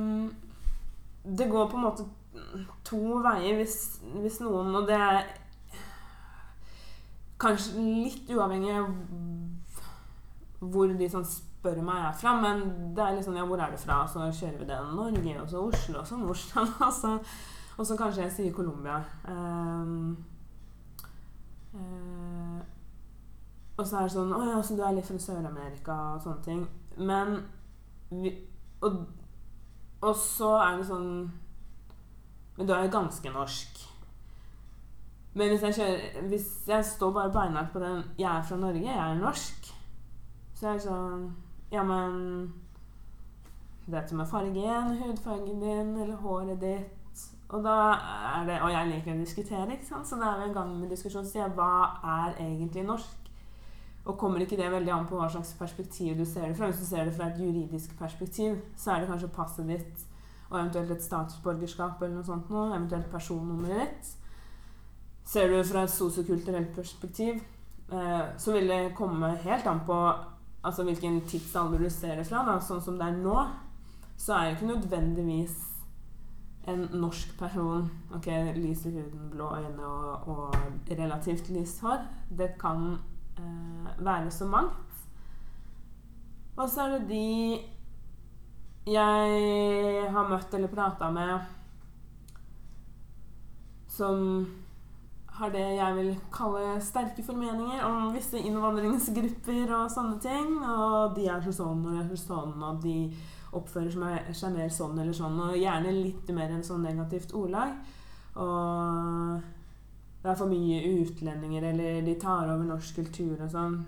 [1.24, 2.08] det går på en måte
[2.84, 3.76] to veier hvis,
[4.22, 5.20] hvis noen Og det er
[7.40, 8.90] kanskje litt uavhengig av
[10.60, 12.58] hvor de som spør meg er fra, men
[12.96, 14.02] det er liksom Ja, hvor er du fra?
[14.08, 14.80] Så kjører vi det.
[14.94, 16.74] Norge, og så Oslo, og så Nordstrand.
[16.86, 17.18] Og så,
[17.78, 18.98] og så kanskje jeg sier Colombia.
[19.24, 20.18] Um,
[21.74, 22.60] uh,
[23.80, 26.44] og så er det sånn Å ja, så du er litt fra Sør-Amerika og sånne
[26.44, 26.64] ting.
[26.98, 27.38] Men
[28.10, 28.34] vi,
[28.84, 28.98] og,
[30.02, 31.30] og så er det sånn
[32.60, 33.78] men du er jo ganske norsk.
[35.32, 38.82] Men hvis jeg, kjører, hvis jeg står bare beinhardt på den 'jeg er fra Norge,
[38.84, 39.70] jeg er norsk',
[40.54, 41.32] så er det sånn
[41.72, 42.52] Ja, men
[43.86, 47.94] Dette med fargen, hudfargen din eller håret ditt Og da
[48.40, 50.06] er det Og jeg liker å diskutere, ikke sant?
[50.06, 51.24] så da er vi i gang med diskusjon.
[51.24, 53.30] Så sier jeg 'hva er egentlig norsk'?
[54.04, 56.66] Og kommer ikke det veldig an på hva slags perspektiv du ser det fra?
[56.66, 60.09] Hvis du ser det fra et juridisk perspektiv, så er det kanskje passet ditt
[60.50, 64.12] og eventuelt et statsborgerskap eller noe sånt noe, eventuelt personnummeret ditt.
[65.30, 67.38] Ser du fra et sosiokulturelt perspektiv,
[67.92, 69.98] eh, så vil det komme helt an på
[70.64, 72.42] altså hvilken tidsalder du ser det fra.
[72.48, 72.58] Da.
[72.60, 73.36] Sånn som det er nå,
[74.18, 75.56] så er det ikke nødvendigvis
[76.68, 80.56] en norsk person Ok, lys i huden, blå øyne og, og
[80.90, 82.02] relativt lyst hår.
[82.38, 82.98] Det kan
[83.38, 85.04] eh, være så mangt.
[86.56, 87.60] Og så er det de
[88.88, 91.40] jeg har møtt eller prata med
[93.90, 94.46] som
[95.40, 100.56] har det jeg vil kalle sterke formeninger om visse innvandringsgrupper og sånne ting.
[100.60, 102.96] Og de er sånn og de er sånn, og de
[103.56, 103.90] oppfører
[104.36, 105.38] seg mer sånn eller sånn.
[105.46, 107.72] Og gjerne litt mer enn sånn negativt ordlag.
[108.40, 109.40] Og
[110.20, 113.78] det er for mye utlendinger, eller de tar over norsk kultur og sånn.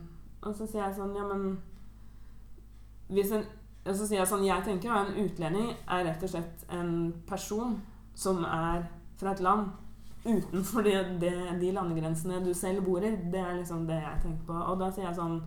[0.42, 1.60] Og så sier jeg sånn Ja, men
[3.12, 3.44] hvis en
[3.82, 6.92] og så sier jeg sånn Jeg tenker at en utlending er rett og slett en
[7.26, 7.80] person
[8.14, 8.84] som er
[9.18, 9.72] fra et land
[10.22, 13.10] utenfor de, de, de landegrensene du selv bor i.
[13.10, 14.58] Det er liksom det jeg tenker på.
[14.70, 15.40] Og da sier jeg sånn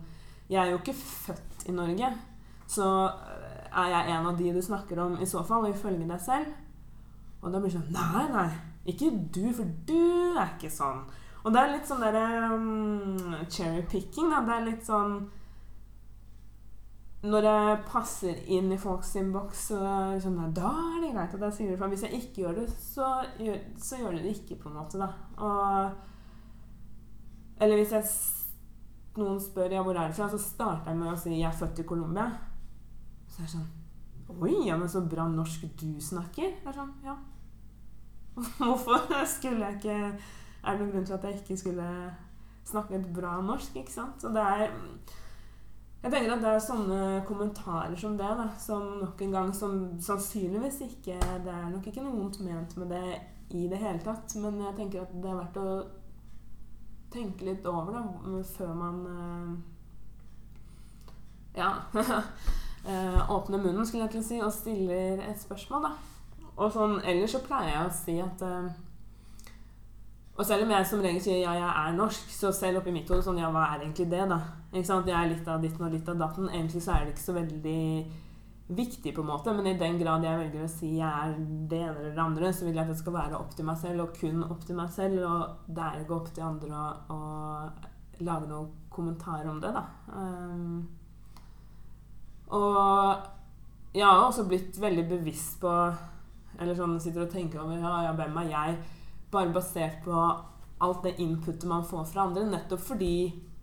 [0.50, 2.12] Jeg er jo ikke født i Norge.
[2.68, 2.86] Så
[3.76, 6.52] er jeg en av de du snakker om i så fall, ifølge deg selv.
[7.42, 8.50] Og da blir det sånn Nei, nei.
[8.86, 11.02] Ikke du, for du er ikke sånn.
[11.46, 14.42] Og det er litt sånn derre um, cherry picking, da.
[14.46, 15.18] Det er litt sånn
[17.26, 19.78] når det passer inn i folks innboks, så
[20.14, 21.88] liksom, da er det greit at jeg sier det fra.
[21.92, 23.06] Hvis jeg ikke gjør det, så
[23.42, 25.00] gjør, så gjør det det ikke, på en måte.
[25.00, 25.08] da.
[25.46, 25.90] Og,
[27.64, 28.04] eller hvis jeg,
[29.16, 31.58] noen spør ja, hvor er det fra, så starter jeg med å si jeg er
[31.60, 32.28] født i Colombia.
[33.32, 33.72] Så er det sånn
[34.26, 36.56] Oi, ja, men så bra norsk du snakker.
[36.58, 37.14] Det er sånn, ja.
[38.58, 41.86] Hvorfor skulle jeg ikke Er det noen grunn til at jeg ikke skulle
[42.66, 43.78] snakke et bra norsk?
[43.78, 44.18] ikke sant?
[44.20, 44.74] Så det er
[46.06, 49.72] jeg tenker at det er sånne kommentarer som det, da, som nok en gang som
[49.98, 53.16] sannsynligvis ikke Det er nok ikke noe vondt ment med det
[53.56, 55.70] i det hele tatt, men jeg tenker at det er verdt å
[57.14, 58.04] tenke litt over da,
[58.54, 59.50] før man uh,
[61.56, 65.92] Ja uh, åpner munnen, skulle jeg til å si, og stiller et spørsmål, da.
[66.56, 68.70] Og sånn, ellers så pleier jeg å si at uh,
[70.36, 73.08] og selv om jeg som regel sier ja, jeg er norsk, så selv oppi mitt
[73.08, 74.38] hode sånn ja, hva er egentlig det, da?
[74.72, 75.08] Ikke sant?
[75.08, 76.50] Jeg er litt av ditten og litt av datten.
[76.52, 77.82] Egentlig så er det ikke så veldig
[78.76, 81.36] viktig, på en måte, men i den grad jeg velger å si jeg er
[81.70, 83.78] det ene eller det andre, så vil jeg at det skal være opp til meg
[83.78, 87.14] selv, og kun opp til meg selv, og det er ikke opp til andre å,
[87.14, 89.84] å lage noen kommentar om det, da.
[90.10, 90.82] Um,
[92.56, 95.70] og jeg har også blitt veldig bevisst på
[96.60, 98.76] Eller sånn sitter og tenker over ja, ja, hvem er jeg?
[99.30, 100.14] Bare basert på
[100.78, 103.16] alt det inputet man får fra andre, nettopp fordi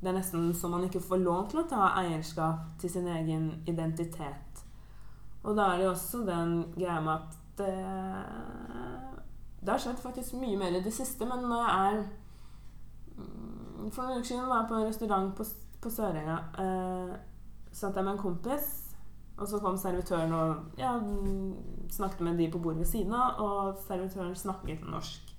[0.03, 3.45] det er nesten så man ikke får lov til å ta eierskap til sin egen
[3.69, 4.63] identitet.
[5.43, 7.75] Og da er det også den greia med at det,
[9.61, 11.99] det har skjedd faktisk mye mer i det siste, men når jeg er
[13.15, 15.45] mm, For noen uker siden var jeg på en restaurant på,
[15.83, 16.37] på Sørenga.
[16.63, 17.13] Eh,
[17.75, 18.69] satt jeg med en kompis,
[19.37, 20.93] og så kom servitøren og ja,
[21.91, 25.32] snakket med de på bordet ved siden av, og servitøren snakket norsk.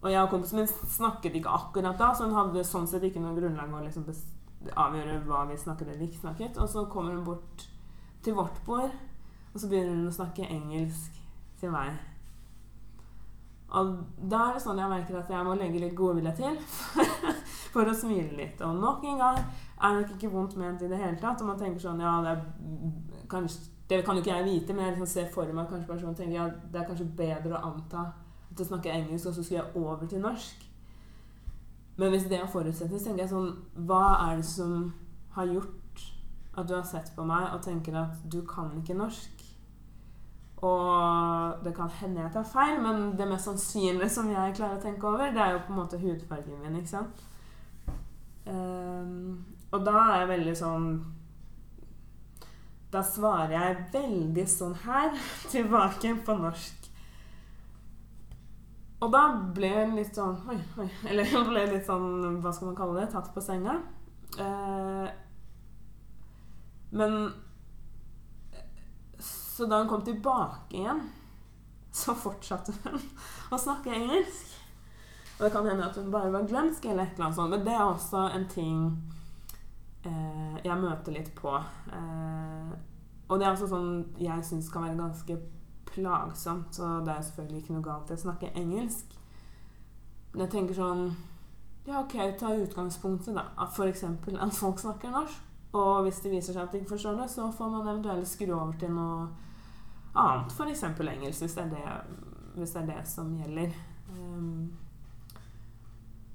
[0.00, 3.20] Og jeg og kompisen min snakket ikke akkurat da, så hun hadde sånn sett ikke
[3.20, 4.06] noe grunnlag å liksom
[4.80, 6.60] avgjøre hva vi snakket eller ikke snakket.
[6.60, 7.66] Og så kommer hun bort
[8.24, 8.94] til vårt bord,
[9.52, 11.20] og så begynner hun å snakke engelsk
[11.60, 11.98] til meg.
[13.70, 13.90] Og
[14.30, 16.56] da er det sånn jeg merker at jeg må legge litt godvilje til
[17.74, 18.62] for å smile litt.
[18.66, 21.44] Og nok en gang er det nok ikke vondt ment i det hele tatt.
[21.44, 24.88] Og man tenker sånn Ja, det, er, kanskje, det kan jo ikke jeg vite, men
[24.88, 28.08] jeg liksom ser for meg kanskje personen tenker ja, det er kanskje bedre å anta
[28.60, 30.66] at du snakker engelsk, og så skulle jeg over til norsk.
[31.96, 33.50] Men hvis det er forutsetning, tenker jeg sånn
[33.88, 34.90] Hva er det som
[35.34, 36.04] har gjort
[36.58, 39.44] at du har sett på meg og tenker at du kan ikke norsk?
[40.66, 44.82] Og det kan hende jeg tar feil, men det mest sannsynlige som jeg klarer å
[44.82, 47.22] tenke over, det er jo på en måte hudfargen min, ikke sant?
[48.44, 50.84] Um, og da er jeg veldig sånn
[52.90, 55.12] Da svarer jeg veldig sånn her
[55.52, 56.79] tilbake på norsk.
[59.00, 59.22] Og da
[59.56, 60.88] ble jeg litt sånn Oi, oi.
[61.08, 63.08] Eller ble litt sånn Hva skal man kalle det?
[63.12, 63.78] Tatt på senga.
[64.38, 65.08] Eh,
[66.90, 67.16] men
[69.18, 71.02] Så da hun kom tilbake igjen,
[71.92, 72.96] så fortsatte hun
[73.54, 74.54] å snakke engelsk.
[75.36, 77.52] Og det kan hende at hun bare var glemsk, eller et eller annet sånt.
[77.52, 78.80] Men det er også en ting
[80.04, 81.52] eh, jeg møter litt på.
[81.92, 82.72] Eh,
[83.28, 85.36] og det er også sånn jeg syns kan være ganske
[85.94, 86.74] plagsomt.
[86.74, 89.16] Så det er selvfølgelig ikke noe galt i å snakke engelsk.
[90.32, 91.04] Men jeg tenker sånn
[91.88, 93.48] Ja, OK, ta utgangspunktet, da.
[93.66, 94.04] F.eks.
[94.04, 95.46] at folk snakker norsk.
[95.72, 98.50] Og hvis det viser seg at de ikke forstår det, så får man eventuelt skru
[98.56, 99.28] over til noe
[100.18, 100.52] annet.
[100.52, 100.84] F.eks.
[100.84, 101.84] engelsk, hvis det, det,
[102.56, 103.74] hvis det er det som gjelder.
[104.10, 104.72] Um,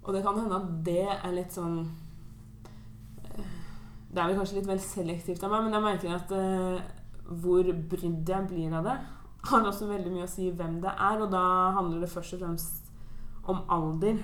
[0.05, 1.79] og det kan hende at det er litt sånn
[3.25, 3.55] eh,
[4.13, 7.67] Det er vel kanskje litt vel selektivt av meg, men jeg merker at uh, hvor
[7.91, 8.95] brydd jeg blir av det,
[9.49, 11.21] har også veldig mye å si hvem det er.
[11.21, 11.43] Og da
[11.77, 12.91] handler det først og fremst
[13.51, 14.19] om alder.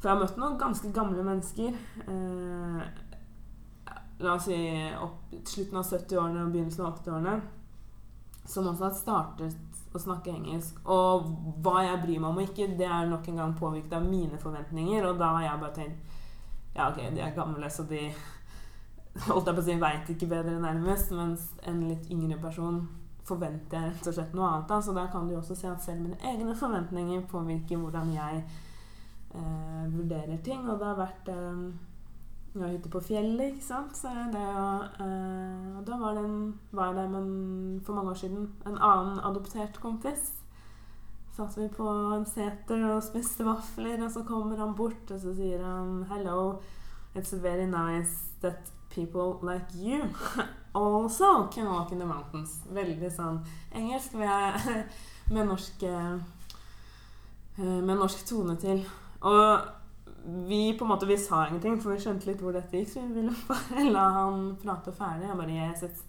[0.00, 1.74] For jeg har møtt noen ganske gamle mennesker.
[2.08, 2.84] Eh,
[4.20, 4.58] la oss si
[5.00, 7.34] opp slutten av 70-årene og begynnelsen av 80-årene,
[8.48, 10.80] som også har startet å snakke engelsk.
[10.88, 11.28] Og
[11.64, 14.40] hva jeg bryr meg om og ikke, det er nok en gang påvirket av mine
[14.40, 15.06] forventninger.
[15.08, 16.16] Og da har jeg bare tenkt
[16.70, 18.04] Ja, ok, de er gamle, så de
[19.26, 21.10] holdt jeg på å si, veit ikke bedre nærmest.
[21.16, 22.84] Mens en litt yngre person
[23.28, 24.80] forventer jeg rett og slett noe annet Da.
[24.82, 28.42] Så da kan du også se at selv mine egne forventninger påvirker hvordan jeg
[29.34, 30.66] eh, vurderer ting.
[30.68, 31.70] Og det har vært eh,
[32.50, 33.94] jeg var ute på fjellet, ikke sant.
[33.94, 38.18] Så det, uh, da var, det en, var jeg der med en, for mange år
[38.24, 40.32] siden en annen adoptert kompis.
[41.36, 45.34] Satt vi på en seter og spiste vafler, og så kommer han bort og så
[45.36, 46.58] sier han Hello,
[47.14, 50.02] it's very nice that people like you
[50.74, 52.60] also can walk in the mountains.
[52.70, 53.40] Veldig sånn
[53.74, 54.86] engelsk med,
[55.34, 56.20] med norsk uh,
[57.60, 58.84] med norsk tone til.
[59.20, 59.60] Og
[60.48, 63.04] vi på en måte, vi sa ingenting, for vi skjønte litt hvor dette gikk, så
[63.04, 65.28] vi ville bare la han prate ferdig.
[65.28, 66.02] Jeg bare Yes, it's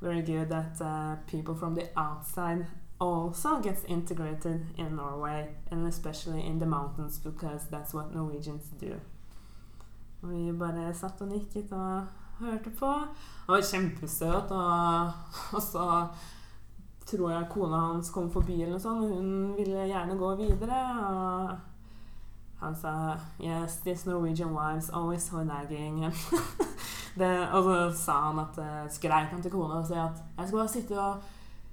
[0.00, 2.66] very good that uh, people from the outside
[3.00, 8.94] also gets integrated in Norway, and especially in the mountains, because that's what Norwegians do.
[10.22, 12.06] Og vi bare satt og nikket og
[12.50, 12.92] hørte på.
[13.46, 15.12] Han var kjempesøt, og,
[15.56, 15.84] og så
[17.04, 20.80] tror jeg kona hans kom forbi, eller noe sånt, og hun ville gjerne gå videre.
[21.04, 21.54] og
[22.64, 26.04] han sa Yes, these Norwegian wives always so nagging.
[27.54, 30.58] og så sa han at uh, skreik han til kona og sa at jeg skal
[30.58, 31.16] bare sitte og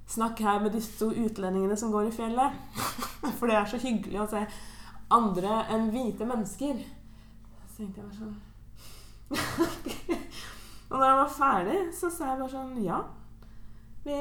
[0.07, 2.51] snakke her med disse to utlendingene som går i fjellet.
[3.39, 4.45] For det er så hyggelig å se
[5.11, 6.75] andre enn hvite mennesker.
[7.67, 8.35] Så tenkte jeg bare sånn
[10.91, 13.01] Og da jeg var ferdig, så sa jeg bare sånn Ja.
[14.01, 14.15] Vi,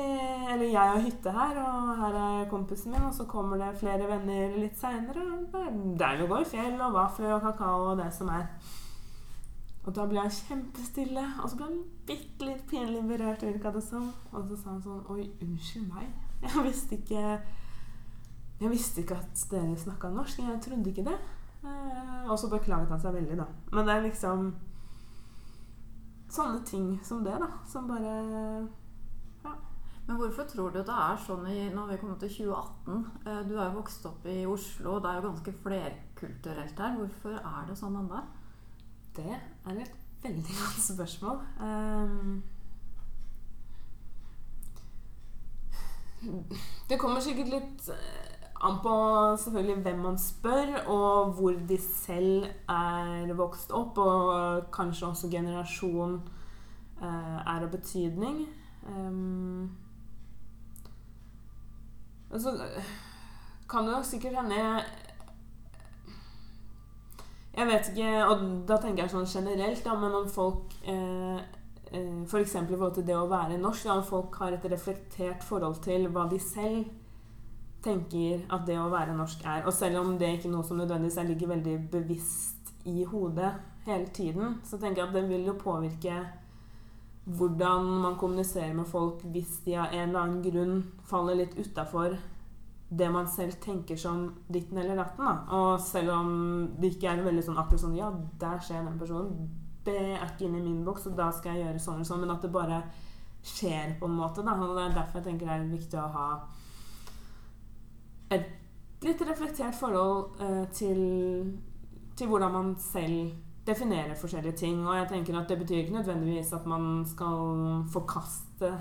[0.52, 4.04] eller jeg har hytte her, og her er kompisen min, og så kommer det flere
[4.10, 5.24] venner litt seinere.
[5.48, 8.44] Vi går i fjell og vafler og kakao og det som er.
[9.86, 14.10] Og da ble han kjempestille, og så ble han bitte litt pinlig berørt, det som.
[14.34, 16.12] Og så sa han sånn Oi, unnskyld meg.
[16.44, 17.22] Jeg visste ikke
[18.60, 20.44] Jeg visste ikke at dere snakka norsk.
[20.44, 21.16] Jeg trodde ikke det.
[21.64, 23.48] Eh, og så beklaget han seg veldig, da.
[23.72, 24.50] Men det er liksom
[26.32, 28.68] sånne ting som det, da, som bare
[30.10, 33.02] men hvorfor tror du det er sånn i, når vi kommer til 2018?
[33.30, 36.96] Eh, du er jo vokst opp i Oslo, og det er jo ganske flerkulturelt her.
[36.98, 38.22] Hvorfor er det sånn ennå?
[39.14, 39.94] Det er et
[40.24, 41.38] veldig godt spørsmål.
[41.62, 42.42] Um,
[46.90, 48.29] det kommer sikkert litt eh,
[48.60, 48.94] an på
[49.40, 56.20] selvfølgelig hvem man spør, og hvor de selv er vokst opp, og kanskje også generasjon
[57.00, 58.44] uh, er av betydning.
[58.86, 59.70] Um,
[62.30, 62.52] altså
[63.70, 64.84] kan det nok sikkert hende
[67.54, 71.40] Jeg vet ikke, og da tenker jeg sånn generelt, da, men om folk eh,
[71.90, 72.54] eh, F.eks.
[72.54, 76.28] i forhold til det å være norsk, om folk har et reflektert forhold til hva
[76.30, 76.86] de selv
[77.84, 79.64] tenker at det å være norsk er.
[79.66, 83.54] Og selv om det ikke er noe som nødvendigvis ligger veldig bevisst i hodet
[83.86, 86.18] hele tiden, så tenker jeg at det vil jo påvirke
[87.30, 90.76] hvordan man kommuniserer med folk hvis de av en eller annen grunn
[91.06, 92.16] faller litt utafor
[92.90, 95.24] det man selv tenker som ditten eller datten.
[95.24, 95.56] Da.
[95.56, 96.30] Og selv om
[96.80, 98.10] det ikke er veldig sånn akkurat sånn Ja,
[98.40, 99.50] der skjer den personen.
[99.86, 102.24] Det er ikke inni min boks, og da skal jeg gjøre sånn og sånn.
[102.24, 102.80] Men at det bare
[103.46, 104.42] skjer på en måte.
[104.42, 104.56] Da.
[104.58, 106.26] Og det er derfor jeg tenker det er viktig å ha
[108.30, 111.00] et litt reflektert forhold eh, til,
[112.16, 113.32] til hvordan man selv
[113.66, 114.80] definerer forskjellige ting.
[114.86, 118.74] Og jeg tenker at det betyr ikke nødvendigvis at man skal forkaste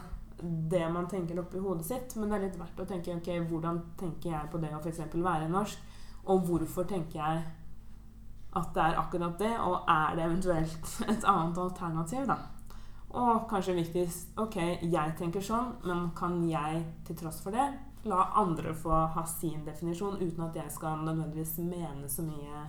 [0.72, 3.82] det man tenker oppi hodet sitt, men det er litt verdt å tenke ok, hvordan
[4.00, 5.02] tenker jeg på det å f.eks.
[5.12, 5.82] være norsk,
[6.32, 7.41] og hvorfor tenker jeg
[8.60, 12.39] at det er akkurat det, og er det eventuelt et annet alternativ, da?
[13.20, 17.68] Og kanskje viktigst ok, jeg tenker sånn, men kan jeg til tross for det
[18.04, 22.64] la andre få ha sin definisjon uten at jeg skal nødvendigvis mene så mye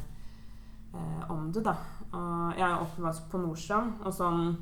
[0.94, 1.76] eh, om det, da.
[2.10, 4.54] Og jeg er oppvokst på Nordstrand, og sånn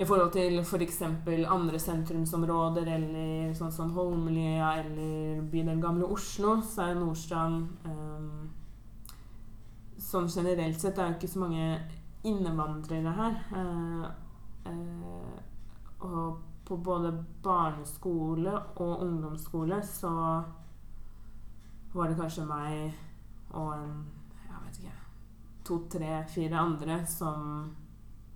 [0.00, 1.02] i forhold til f.eks.
[1.26, 8.30] For andre sentrumsområder eller sånn som Holmlia eller bydel Gamle Oslo, så er Nordstrand eh,
[10.00, 11.64] Sånn generelt sett er jo ikke så mange
[12.26, 13.34] innvandrere her.
[13.52, 14.06] Eh,
[14.70, 15.36] uh,
[16.00, 17.10] og på både
[17.42, 20.10] barneskole og ungdomsskole så
[21.90, 22.92] var det kanskje meg
[23.58, 23.96] og en
[24.44, 24.92] jeg vet ikke
[25.66, 27.40] to, tre, fire andre som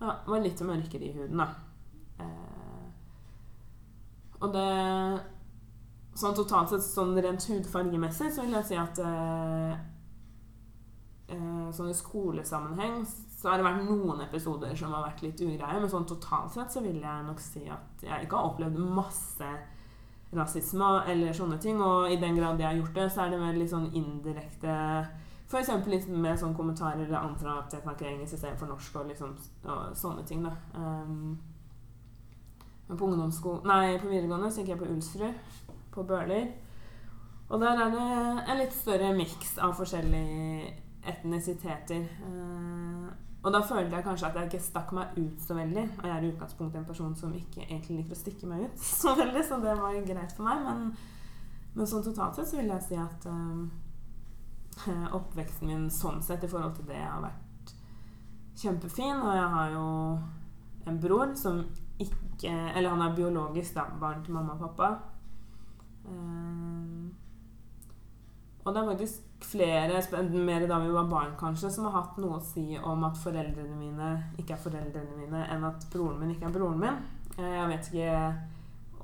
[0.01, 1.47] ja, var litt mørkere i huden, da.
[2.25, 2.83] Eh,
[4.43, 4.67] og det
[6.15, 9.73] Sånn totalt sett, sånn rent hudfargemessig, så vil jeg si at eh,
[11.73, 15.91] Sånn i skolesammenheng så har det vært noen episoder som har vært litt ugreie, men
[15.93, 19.51] sånn totalt sett så vil jeg nok si at jeg ikke har opplevd masse
[20.35, 21.81] rasisme eller sånne ting.
[21.83, 24.75] Og i den grad jeg har gjort det, så er det mer litt sånn indirekte
[25.45, 25.71] F.eks.
[25.87, 29.35] Liksom med sånne kommentarer eller antar at jeg snakker engelsk istedenfor norsk og, liksom,
[29.69, 30.45] og sånne ting.
[30.47, 30.55] da.
[30.75, 31.37] Um,
[32.89, 33.09] men på
[33.65, 36.49] Nei, på videregående så gikk jeg på Ulsrud på Bøler.
[37.49, 38.09] Og der er det
[38.51, 40.73] en litt større miks av forskjellige
[41.11, 42.09] etnisiteter.
[42.25, 43.09] Uh,
[43.45, 45.87] og da følte jeg kanskje at jeg ikke stakk meg ut så veldig.
[45.99, 48.87] Og jeg er i utgangspunktet en person som ikke egentlig liker å stikke meg ut
[49.03, 50.63] så veldig, så det var greit for meg.
[50.65, 50.87] Men,
[51.75, 53.29] men sånn totalt sett så vil jeg si at
[54.87, 57.75] Eh, oppveksten min sånn sett i forhold til det har vært
[58.59, 59.23] kjempefin.
[59.23, 59.89] Og jeg har jo
[60.91, 64.89] en bror som ikke Eller han er biologisk da, barn til mamma og pappa.
[66.05, 67.07] Uh,
[68.65, 70.01] og det er faktisk flere,
[70.33, 73.77] mer da vi var barn kanskje, som har hatt noe å si om at foreldrene
[73.79, 77.01] mine ikke er foreldrene mine, enn at broren min ikke er broren min.
[77.39, 78.11] Jeg vet ikke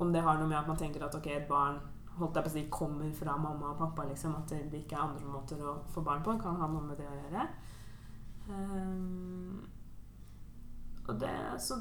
[0.00, 1.80] om det har noe med at man tenker at ok, et barn
[2.20, 4.06] holdt jeg på å si, kommer fra mamma og pappa.
[4.08, 6.36] Liksom, at det ikke er andre måter å få barn på.
[6.40, 7.46] Kan ha noe med det å gjøre.
[8.50, 9.60] Um,
[11.06, 11.32] og det
[11.62, 11.78] så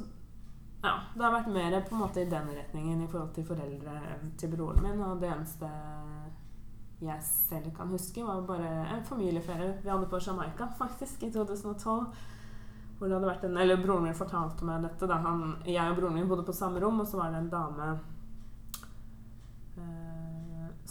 [0.80, 3.96] ja, det har vært mer på en måte i den retningen i forhold til foreldre
[4.40, 5.02] til broren min.
[5.04, 5.68] Og det eneste
[7.00, 12.06] jeg selv kan huske, var bare en familieferie vi hadde på Jamaica faktisk i 2012.
[13.00, 15.08] Hvor det hadde vært en, eller Broren min fortalte meg dette.
[15.08, 17.54] Da han, jeg og broren min bodde på samme rom, og så var det en
[17.54, 17.94] dame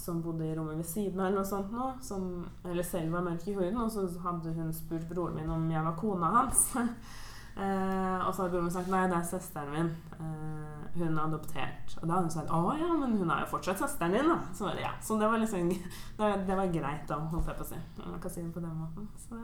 [0.08, 2.28] som bodde i rommet ved siden av, eller noe sånt nå, som,
[2.64, 3.76] eller selv var mørk i huden.
[3.82, 6.64] Og så hadde hun spurt broren min om jeg var kona hans.
[7.62, 9.90] eh, og så hadde broren min sagt nei, det er søsteren min.
[10.16, 11.94] Eh, hun er adoptert.
[12.00, 14.38] Og da hadde hun sagt å ja, men hun er jo fortsatt søsteren din, da.
[14.56, 17.70] Så, ja, så det var liksom det, det var greit, da, holdt jeg på å
[17.72, 17.80] si.
[18.04, 19.08] Man kan si det på den måten.
[19.26, 19.38] Så,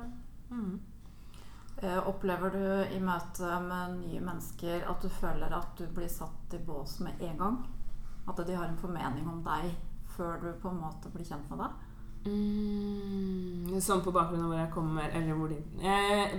[0.51, 0.74] mm.
[1.82, 6.55] Eh, opplever du i møte med nye mennesker at du føler at du blir satt
[6.55, 7.57] i bås med en gang?
[8.30, 9.72] At de har en formening om deg
[10.14, 11.82] før du på en måte blir kjent med deg?
[12.24, 16.38] Mm, sånn på bakgrunn av hvor jeg kommer, eller hvor de eh,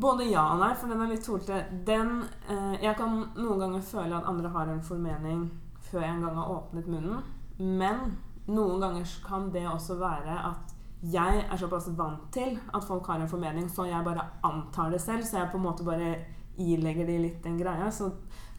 [0.00, 1.62] Både ja og nei, for den er litt tolete.
[1.86, 5.46] Den eh, Jeg kan noen ganger føle at andre har en formening
[5.90, 7.24] før jeg en gang har åpnet munnen.
[7.58, 8.16] Men
[8.48, 10.76] noen ganger kan det også være at
[11.12, 15.00] jeg er såpass vant til at folk har en formening, så jeg bare antar det
[15.02, 15.26] selv.
[15.26, 16.14] Så jeg på en måte bare
[16.58, 17.90] ilegger de litt den greia.
[17.90, 18.12] Så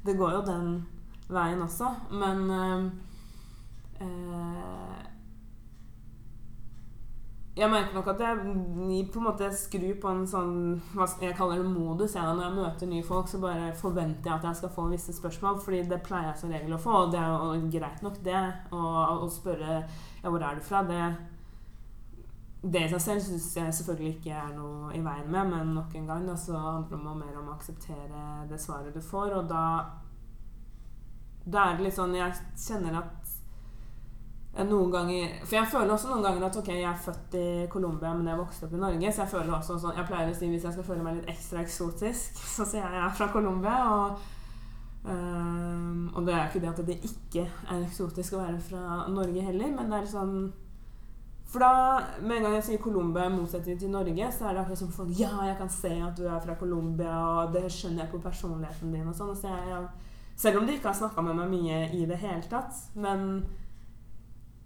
[0.05, 0.69] det går jo den
[1.31, 1.89] veien også.
[2.11, 3.09] Men eh,
[4.03, 4.95] Eh,
[7.53, 8.37] jeg merker nok at jeg
[9.13, 10.55] på en måte skrur på en sånn
[10.95, 12.15] hva jeg kaller det modus.
[12.17, 15.13] Jeg, når jeg møter nye folk, så bare forventer jeg at jeg skal få visse
[15.13, 15.59] spørsmål.
[15.61, 18.41] fordi det pleier jeg som regel å få, og det er jo greit nok, det.
[18.73, 21.03] Å spørre ja, hvor er du fra, det
[22.63, 25.95] det i seg selv syns jeg selvfølgelig ikke er noe i veien med, men nok
[25.99, 29.33] en gang da, så handler det mer om å akseptere det svaret du får.
[29.35, 29.63] Og da,
[31.43, 33.22] da er det litt sånn Jeg kjenner at
[34.61, 38.13] noen ganger For jeg føler også noen ganger at ok, jeg er født i Colombia,
[38.13, 39.11] men jeg vokste opp i Norge.
[39.11, 41.31] Så jeg føler også sånn Jeg pleier å si hvis jeg skal føle meg litt
[41.33, 43.77] ekstra eksotisk, så sier jeg jeg er fra Colombia.
[43.93, 44.27] Og,
[45.07, 49.47] um, og det er ikke det at det ikke er eksotisk å være fra Norge
[49.47, 50.37] heller, men det er sånn
[51.53, 54.61] for da, med en gang jeg sier Colombia i motsetning til Norge, så er det
[54.63, 58.07] akkurat som folk Ja, jeg kan se at du er fra Colombia, og det skjønner
[58.07, 59.35] jeg på personligheten din og sånn.
[59.37, 59.83] Så jeg,
[60.33, 63.43] selv om de ikke har snakka med meg mye i det hele tatt, men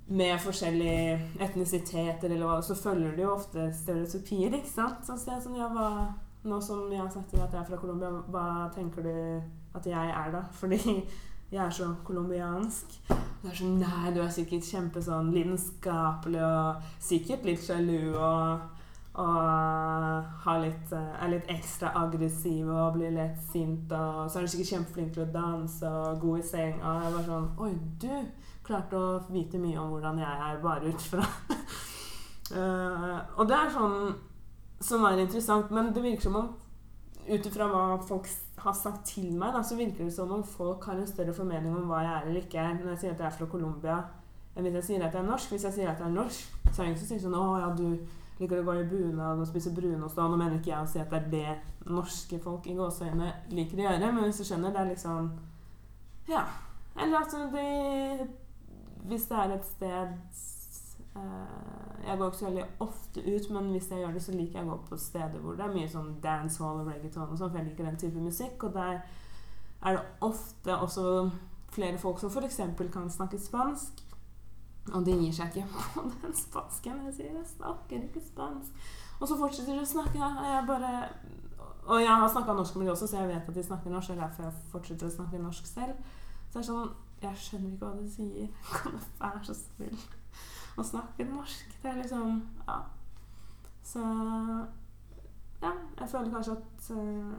[0.08, 5.04] med forskjellige etnisiteter eller hva, så følger du jo ofte stereotypier, ikke sant?
[5.08, 6.14] Sånn sted som jeg var
[6.48, 8.46] nå som jeg har sagt at jeg er fra Colombia, hva
[8.76, 9.16] tenker du
[9.76, 10.46] at jeg er da?
[10.56, 10.80] Fordi
[11.52, 12.98] jeg er så colombiansk.
[13.08, 18.66] Det er sånn Nei, du er sikkert kjempe sånn lidenskapelig og sikkert litt sjalu og,
[19.22, 23.92] og litt, er litt ekstra aggressiv og blir litt sint.
[23.92, 26.80] Og så er du sikkert kjempeflink til å danse og god i seng.
[26.82, 27.72] Og jeg var sånn Oi,
[28.04, 28.12] du
[28.68, 31.26] klarte å vite mye om hvordan jeg er, bare ut fra
[32.54, 34.00] uh, Og det er sånn
[34.84, 36.52] som er interessant, men det virker som om
[37.28, 38.28] ut ifra hva folk
[38.62, 41.76] har sagt til meg, da, så virker det som om folk har en større formening
[41.76, 43.98] om hva jeg er eller ikke er når jeg sier at jeg er fra Colombia,
[44.56, 45.52] enn hvis jeg sier at jeg er norsk.
[45.54, 47.60] Hvis jeg sier at jeg er norsk, så er det ingen som sier sånn 'Å
[47.62, 47.88] ja, du
[48.40, 51.00] liker å gå i bunad og spise brunost', og nå mener ikke jeg å si
[51.00, 54.74] at det er det norske folk i gåseøyne liker å gjøre, men hvis du skjønner,
[54.74, 55.32] det er liksom
[56.28, 56.46] Ja.
[56.98, 58.28] Eller altså det
[59.08, 60.16] Hvis det er et sted
[61.18, 64.60] Eh, jeg går ikke så veldig ofte ut, men hvis jeg gjør det, så liker
[64.60, 67.52] jeg å gå på steder hvor det er mye sånn dancehall og reggaeton og sånn,
[67.52, 68.68] for jeg liker den type musikk.
[68.68, 69.00] Og der
[69.82, 71.08] er det ofte også
[71.74, 72.62] flere folk som f.eks.
[72.94, 74.04] kan snakke spansk.
[74.94, 77.02] Og de gir seg ikke på den spansken.
[77.08, 78.94] Jeg sier 'jeg snakker ikke spansk'.
[79.20, 80.20] Og så fortsetter de å snakke.
[80.20, 81.10] Jeg bare
[81.88, 84.10] og jeg har snakka norsk med dem også, så jeg vet at de snakker norsk.
[84.10, 85.96] Og derfor jeg fortsetter å snakke norsk selv.
[86.50, 86.90] Så det er sånn
[87.22, 88.48] Jeg skjønner ikke hva du sier.
[88.78, 90.00] Kan du være så snill?
[90.78, 91.78] å snakke norsk.
[91.82, 92.82] Det er liksom Ja.
[93.84, 94.00] Så
[95.62, 97.34] ja, jeg føler kanskje at uh,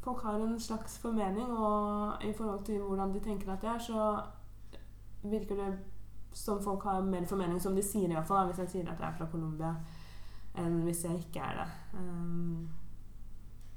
[0.00, 3.78] folk har en slags formening, og i forhold til hvordan de tenker at det er,
[3.78, 4.22] så
[5.22, 5.78] virker det
[6.32, 9.16] som folk har mer formening, som de sier i hvis jeg sier at jeg er
[9.18, 9.74] fra Colombia,
[10.54, 11.68] enn hvis jeg ikke er det.
[11.98, 12.70] Um,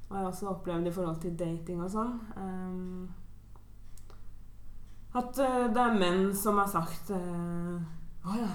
[0.08, 3.08] og jeg har også opplevd i forhold til dating og sånn um,
[5.16, 7.76] at uh, det er menn som har sagt uh,
[8.26, 8.52] å oh, ja.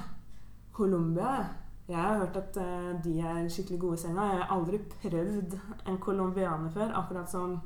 [0.75, 1.33] Colombia.
[1.89, 4.27] Jeg har hørt at uh, de er skikkelig gode i senga.
[4.29, 5.55] Jeg har aldri prøvd
[5.89, 6.93] en colombianer før.
[7.01, 7.57] Akkurat som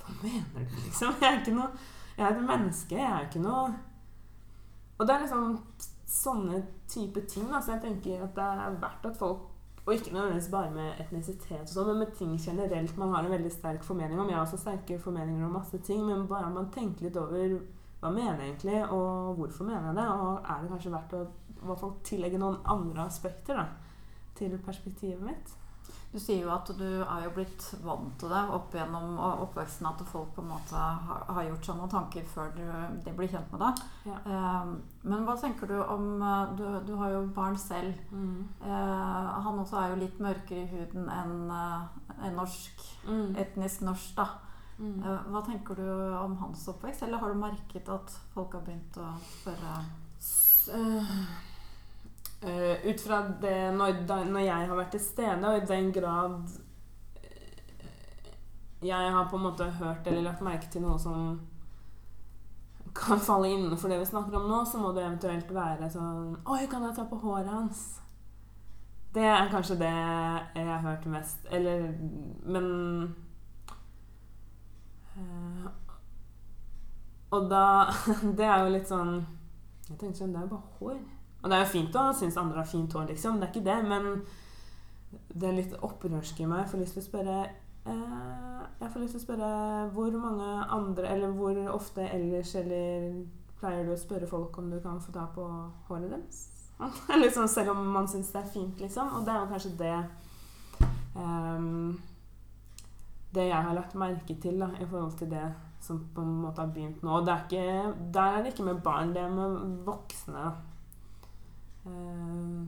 [0.00, 1.16] Hva mener du, liksom?
[1.20, 1.70] Jeg er ikke noe
[2.16, 2.98] Jeg er et menneske.
[2.98, 3.64] Jeg er ikke noe
[4.98, 5.56] Og det er liksom
[6.10, 7.48] sånne type ting.
[7.50, 7.62] Da.
[7.62, 9.49] Så jeg tenker at det er verdt at folk
[9.86, 13.32] og ikke nødvendigvis bare med etnisitet, og sånn, men med ting generelt man har en
[13.32, 14.28] veldig sterk formening om.
[14.28, 17.58] Jeg har også sterke formeninger om masse ting, men bare man tenker litt over
[18.00, 20.08] hva mener jeg egentlig, og hvorfor mener jeg det?
[20.08, 21.22] Og er det kanskje verdt å
[21.60, 23.66] i hvert fall tillegge noen andre aspekter da,
[24.38, 25.56] til perspektivet mitt?
[26.10, 29.86] Du sier jo at du er jo blitt vant til det opp gjennom oppveksten.
[29.86, 32.64] At folk på en måte har, har gjort seg noen tanker før du,
[33.04, 33.84] de blir kjent med deg.
[34.10, 34.18] Ja.
[34.26, 34.74] Um,
[35.06, 37.94] men hva tenker du om eh, Du, du har jo barn selv.
[38.10, 38.42] Mm.
[38.64, 41.86] Uh, han også er jo litt mørkere i huden enn uh,
[42.26, 42.86] en norsk.
[43.06, 43.36] Mm.
[43.44, 44.28] Etnisk norsk, da.
[44.80, 45.02] Mm.
[45.04, 45.86] Eh, hva tenker du
[46.16, 49.76] om hans oppvekst, eller har du merket at folk har begynt å spørre
[50.72, 51.24] uh,
[52.44, 55.92] uh, Ut fra det når, da, når, jeg har vært til stede, og i den
[55.92, 56.58] grad
[58.80, 61.34] jeg har på en måte hørt eller lagt merke til noe som
[62.96, 66.64] kan falle innenfor det vi snakker om nå, så må det eventuelt være sånn Oi,
[66.70, 67.82] kan jeg ta på håret hans?
[69.14, 71.44] Det er kanskje det jeg har hørt mest.
[71.50, 71.90] Eller
[72.46, 73.16] Men
[75.20, 75.66] Uh,
[77.30, 77.64] og da
[78.38, 79.16] Det er jo litt sånn
[79.88, 81.00] Jeg tenkte sånn Det er jo bare hår.
[81.40, 83.40] Og det er jo fint å synes andre har fint hår, liksom.
[83.40, 83.78] Det er ikke det.
[83.88, 84.22] Men
[85.32, 86.64] det er litt opprørsk i meg.
[86.64, 87.36] Jeg får lyst til å spørre
[87.90, 89.50] eh, Jeg får lyst til å spørre
[89.94, 93.08] hvor mange andre Eller hvor ofte ellers eller
[93.60, 95.46] pleier du å spørre folk om du kan få ta på
[95.88, 96.44] håret deres?
[97.24, 99.10] liksom, selv om man syns det er fint, liksom.
[99.18, 99.96] Og det er jo kanskje det
[101.16, 101.98] um,
[103.34, 105.44] det jeg har lagt merke til da, i forhold til det
[105.80, 109.14] som på en måte har begynt nå er ikke, Der er det ikke med barn,
[109.14, 110.50] det er med voksne.
[111.90, 112.66] Uh,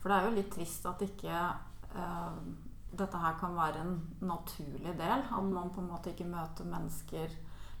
[0.00, 1.38] For det er jo litt trist at ikke
[1.96, 2.36] uh,
[2.96, 3.96] dette her kan være en
[4.28, 5.24] naturlig del.
[5.24, 7.32] At man på en måte ikke møter mennesker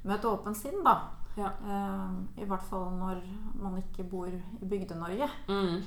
[0.06, 0.96] med et åpent sinn, da.
[1.36, 1.52] Ja.
[1.60, 3.22] Uh, I hvert fall når
[3.60, 5.30] man ikke bor i Bygde-Norge.
[5.48, 5.84] Mm.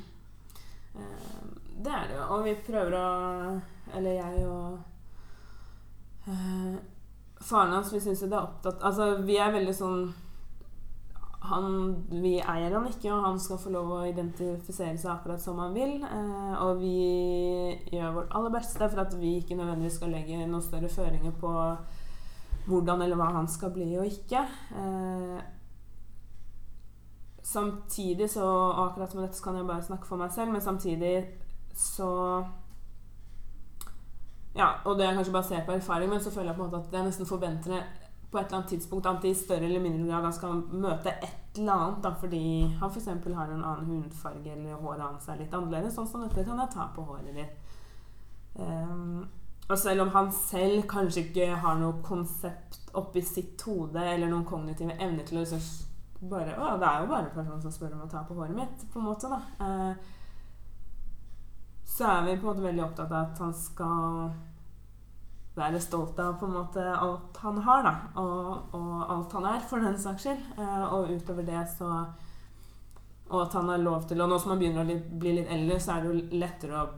[1.83, 2.23] det er det jo.
[2.33, 3.09] Og vi prøver å
[3.95, 4.79] eller jeg og
[7.41, 10.03] faren hans, vi syns det er opptatt Altså, vi er veldig sånn
[11.39, 15.59] han, vi eier han ikke, og han skal få lov å identifisere seg akkurat som
[15.63, 16.01] han vil.
[16.03, 16.95] Eh, og vi
[17.95, 21.53] gjør vårt aller beste for at vi ikke nødvendigvis skal legge noen større føringer på
[22.69, 24.43] hvordan eller hva han skal bli og ikke.
[24.83, 25.39] Eh,
[27.49, 31.13] samtidig så og Akkurat med dette kan jeg bare snakke for meg selv, men samtidig
[31.75, 32.43] så
[34.55, 36.87] Ja, og det er kanskje basert på erfaring, men så føler jeg på en måte
[36.87, 37.83] at jeg nesten forventer det
[38.31, 41.73] på et eller annet tidspunkt at i større eller mindre grad skal møte et eller
[41.73, 42.43] annet da, fordi
[42.79, 43.07] han f.eks.
[43.09, 45.95] har en annen hudfarge eller håret hans er litt annerledes.
[45.97, 47.75] Sånn som dette kan jeg ta på håret ditt.
[48.59, 49.25] Um,
[49.69, 54.45] og selv om han selv kanskje ikke har noe konsept oppi sitt hode eller noen
[54.49, 55.45] kognitive evner til å
[56.19, 58.57] bare Å, det er jo bare en person som spør om å ta på håret
[58.57, 59.39] mitt, på en måte, da.
[59.63, 59.93] Uh,
[61.89, 64.33] så er vi på en måte veldig opptatt av at han skal
[65.59, 67.93] være stolt av på en måte alt han har, da.
[68.21, 70.41] Og, og alt han er, for den saks skyld.
[70.57, 71.91] Eh, og utover det så
[73.29, 75.77] Og at han har lov til Og nå som han begynner å bli litt eldre,
[75.79, 76.89] så er det jo lettere å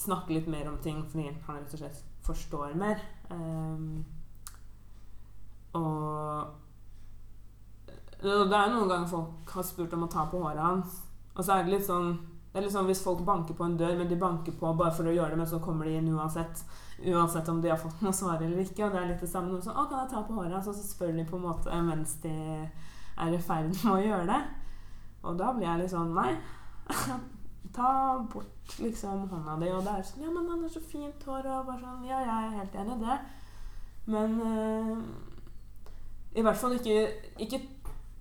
[0.00, 3.00] snakke litt mer om ting fordi han rett og slett forstår mer.
[3.30, 4.04] Um,
[5.76, 6.46] og
[8.20, 11.00] det er noen ganger folk har spurt om å ta på håret hans.
[11.34, 12.12] Og så er det litt sånn
[12.50, 14.94] det er litt sånn Hvis folk banker på en dør, men de banker på bare
[14.94, 16.64] for å gjøre det, men så kommer de inn uansett.
[17.00, 18.84] Uansett om de har fått noe svar eller ikke.
[18.84, 19.60] Og det er litt det samme.
[19.62, 22.14] Sånn 'Å, kan jeg ta på håret?' Så, så spør de på en måte mens
[22.22, 22.34] de
[23.18, 24.40] er i ferd med å gjøre det.
[25.22, 26.36] Og da blir jeg litt sånn Nei.
[27.76, 29.72] ta bort liksom hånda di.
[29.72, 32.20] Og det er sånn 'Ja, men han har så fint hår.' Og bare sånn Ja,
[32.20, 33.18] jeg er helt enig i det.
[34.06, 34.98] Men øh,
[36.34, 37.60] i hvert fall ikke, ikke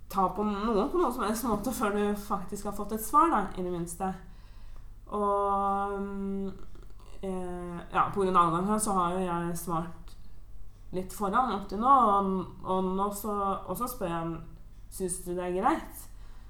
[0.10, 3.30] ta på noen på noen som helst måte før du faktisk har fått et svar,
[3.30, 4.14] da, i det minste.
[5.08, 5.94] Og
[7.22, 8.28] eh, ja, pga.
[8.30, 10.16] alderen her så har jo jeg svart
[10.92, 11.96] litt foran opp til nå,
[12.66, 13.14] og, og
[13.78, 14.40] så, spør jeg
[14.90, 16.08] syns du det er greit.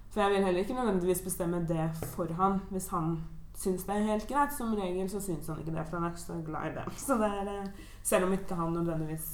[0.10, 3.20] For jeg vil heller ikke nødvendigvis bestemme det for han hvis han
[3.60, 4.56] syns det er helt greit.
[4.56, 6.88] Som regel så syns han ikke det, for han er ikke så glad i det.
[7.06, 9.30] Så det er, eh, selv om ikke han nødvendigvis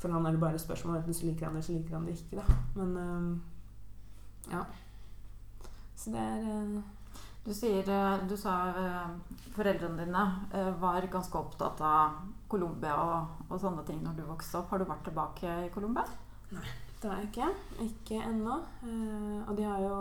[0.00, 2.12] for han er det bare spørsmål enten så liker han det, så liker han det
[2.16, 2.36] ikke.
[2.36, 2.42] da.
[2.74, 3.42] Men um,
[4.52, 4.62] ja.
[5.96, 6.82] Så det er uh,
[7.44, 9.08] du, sier, eh, du sa uh,
[9.54, 10.24] foreldrene dine
[10.54, 12.20] uh, var ganske opptatt av
[12.50, 14.70] Colombia og, og, sånne ting når du vokste opp.
[14.72, 16.04] Har du vært tilbake i Colombia?
[16.52, 16.66] Nei,
[17.00, 17.50] det har jeg ikke.
[17.86, 18.58] Ikke ennå.
[19.46, 20.00] og de har jo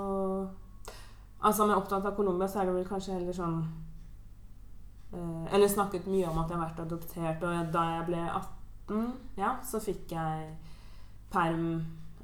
[1.39, 3.61] Altså med opptatt av Colombia, så er det vel kanskje heller sånn
[5.55, 9.05] Eller snakket mye om at jeg har vært adoptert, og da jeg ble 18
[9.39, 10.49] ja, så fikk jeg
[11.31, 11.69] perm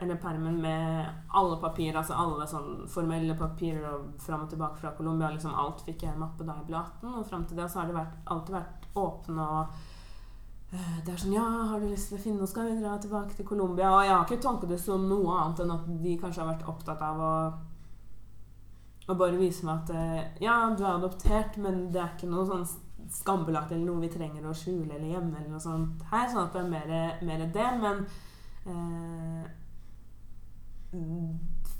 [0.01, 4.91] eller permen med alle papirer, altså alle sånn formelle papirer og fram og tilbake fra
[4.97, 5.29] Colombia.
[5.31, 7.13] Liksom alt fikk jeg en mappe da jeg ble 18.
[7.13, 9.77] Og fram til det så har det vært, alltid vært åpne og
[10.73, 12.97] uh, Det er sånn Ja, har du lyst til å finne noe, skal vi dra
[12.99, 13.93] tilbake til Colombia?
[13.93, 16.69] Og jeg har ikke tolket det som noe annet enn at de kanskje har vært
[16.75, 17.31] opptatt av å
[19.05, 22.47] å bare vise meg at uh, Ja, du er adoptert, men det er ikke noe
[22.49, 22.65] sånn
[23.11, 26.25] skambelagt eller noe vi trenger å skjule eller gjemme eller noe sånt her.
[26.31, 26.95] Sånn at det er mer,
[27.27, 27.67] mer det.
[27.83, 28.01] Men
[28.65, 29.45] eh,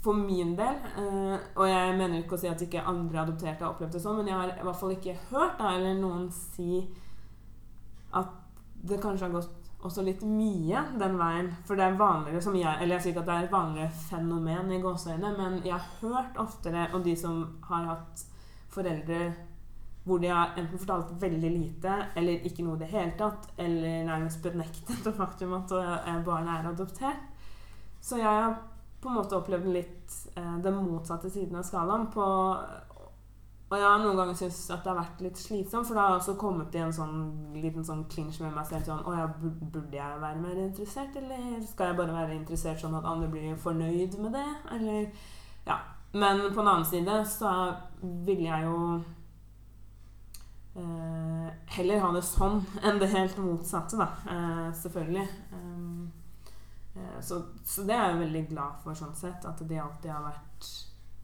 [0.06, 3.72] for min del eh, Og jeg mener ikke å si at ikke andre adopterte har
[3.72, 6.82] opplevd det sånn, men jeg har i hvert fall ikke hørt da, eller noen si
[8.16, 8.34] at
[8.86, 11.50] det kanskje har gått også litt mye den veien.
[11.66, 13.98] For det er vanligere som jeg Eller jeg sier ikke at det er et vanligere
[14.06, 18.24] fenomen i gåseøyne, men jeg har hørt oftere om de som har hatt
[18.72, 19.20] foreldre
[20.06, 24.04] hvor de har enten fortalt veldig lite eller ikke noe i det hele tatt, eller
[24.06, 27.24] nærmest benektet det faktum at eh, barnet er adoptert.
[28.00, 28.54] Så jeg har
[29.06, 32.08] på en måte opplevd litt eh, den motsatte siden av skalaen.
[32.12, 32.26] På,
[33.66, 36.12] og jeg har noen ganger syntes at det har vært litt slitsomt, for da har
[36.14, 37.16] jeg også kommet i en sånn
[37.56, 38.86] liten sånn clinch med meg selv.
[38.86, 42.94] Sånn Å ja, burde jeg være mer interessert, eller skal jeg bare være interessert sånn
[42.98, 44.48] at andre blir fornøyd med det?
[44.78, 45.12] Eller
[45.66, 45.80] Ja.
[46.16, 47.50] Men på den annen side så
[48.00, 48.76] vil jeg jo
[50.78, 54.06] eh, heller ha det sånn enn det helt motsatte, da.
[54.30, 55.26] Eh, selvfølgelig.
[55.58, 56.25] Eh,
[57.20, 59.44] så, så, det er jeg veldig glad for, sånn sett.
[59.48, 60.68] At de alltid har vært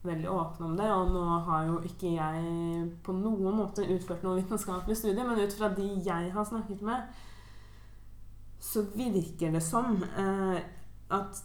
[0.03, 0.89] veldig åpne om det.
[0.93, 5.57] Og nå har jo ikke jeg på noen måte utført noe vitenskapelig studie, men ut
[5.57, 7.23] fra de jeg har snakket med,
[8.63, 10.61] så virker det som eh,
[11.11, 11.41] at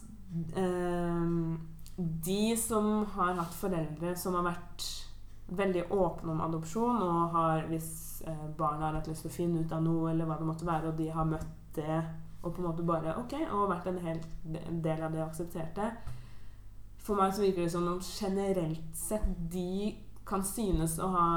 [0.55, 1.25] eh,
[1.99, 4.85] de som har hatt foreldre som har vært
[5.49, 9.63] veldig åpne om adopsjon og har, hvis eh, barna har hatt lyst til å finne
[9.63, 11.99] ut av noe, eller hva det måtte være, og de har møtt det
[12.41, 14.19] og på en måte bare Ok, og vært en hel
[14.83, 15.89] del av det og akseptert det
[17.03, 19.95] For meg så virker det som om generelt sett de
[20.29, 21.29] kan synes å ha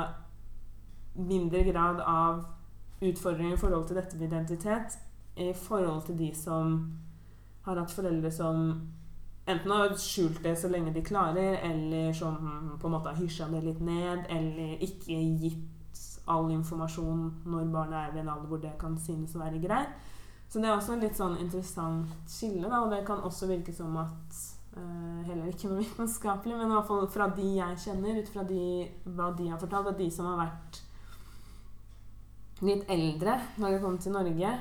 [1.16, 2.44] mindre grad av
[3.02, 4.98] utfordringer i forhold til dette med identitet
[5.36, 6.74] i forhold til de som
[7.64, 8.72] har hatt foreldre som
[9.46, 12.36] enten har skjult det så lenge de klarer, eller som
[12.80, 17.98] på en måte har hysja det litt ned, eller ikke gitt all informasjon når barnet
[17.98, 19.94] er ved en alder hvor det kan synes å være greit.
[20.52, 23.72] Så det er også en litt sånn interessant skille, da, og det kan også virke
[23.72, 24.40] som at
[24.76, 28.44] uh, Heller ikke noe vitenskapelig, men i hvert fall fra de jeg kjenner, ut fra
[28.44, 28.64] de,
[29.16, 30.82] hva de har fortalt, at de som har vært
[32.68, 34.52] litt eldre når de kom til Norge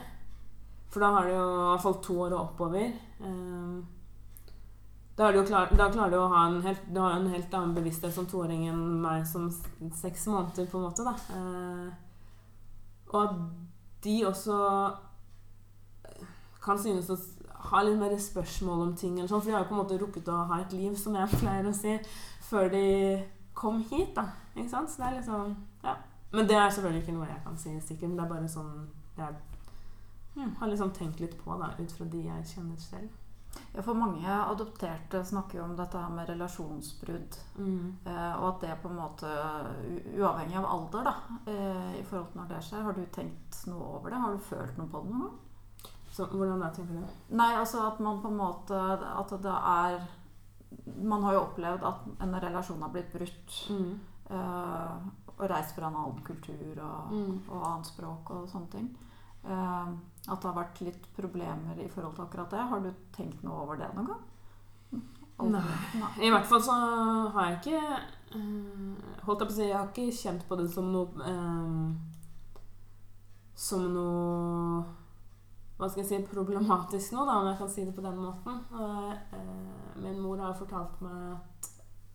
[0.93, 2.95] For da har de jo i hvert fall to år og oppover.
[3.19, 3.83] Um,
[5.19, 8.63] da, klar, da, klarer du å ha en helt, en helt annen bevissthet som toåring
[8.71, 11.05] enn meg som seks måneder, på en måte.
[11.05, 11.13] da.
[11.35, 11.87] Uh,
[13.11, 13.39] og at
[14.07, 14.57] de også
[16.61, 17.17] kan synes å
[17.71, 19.17] ha litt mer spørsmål om ting.
[19.17, 21.15] Eller sånn, for de har jo på en måte rukket å ha et liv, som
[21.17, 21.97] jeg pleier å si,
[22.49, 22.85] før de
[23.57, 24.13] kom hit.
[24.15, 24.91] da, ikke sant?
[24.91, 25.55] Så det er liksom,
[25.85, 25.95] ja.
[26.31, 28.09] Men det er selvfølgelig ikke noe jeg kan si sikkert.
[28.09, 28.75] Men det er bare sånn
[29.17, 29.33] jeg
[30.35, 33.17] hmm, har liksom tenkt litt på da, ut fra de jeg kjenner selv.
[33.75, 37.37] Ja, for mange adopterte snakker jo om dette her med relasjonsbrudd.
[37.59, 37.97] Mm.
[38.07, 39.31] Eh, og at det på en måte,
[40.15, 41.15] uavhengig av alder, da,
[41.51, 44.21] eh, i forhold til når det skjer, har du tenkt noe over det?
[44.23, 45.40] Har du følt noe på det noen gang?
[46.21, 47.19] Så, hvordan det, tenker du?
[47.37, 50.01] Nei, altså at man på en måte At det er
[51.01, 53.55] Man har jo opplevd at en relasjon har blitt brutt.
[53.69, 53.99] Mm.
[54.31, 57.33] Uh, og reist fra en annen kultur og, mm.
[57.49, 58.85] og annet språk og sånne ting.
[59.43, 59.91] Uh,
[60.29, 62.61] at det har vært litt problemer i forhold til akkurat det.
[62.71, 64.23] Har du tenkt noe over det noen gang?
[65.41, 65.63] Nei.
[66.21, 66.77] I hvert fall så
[67.33, 67.79] har jeg ikke
[68.37, 71.31] uh, Holdt jeg på å si Jeg har ikke kjent på det som noe
[73.57, 74.83] Som noe
[75.81, 78.59] hva skal jeg si, problematisk nå, da, om jeg kan si det på den måten.
[78.77, 81.69] Eh, min mor har fortalt meg at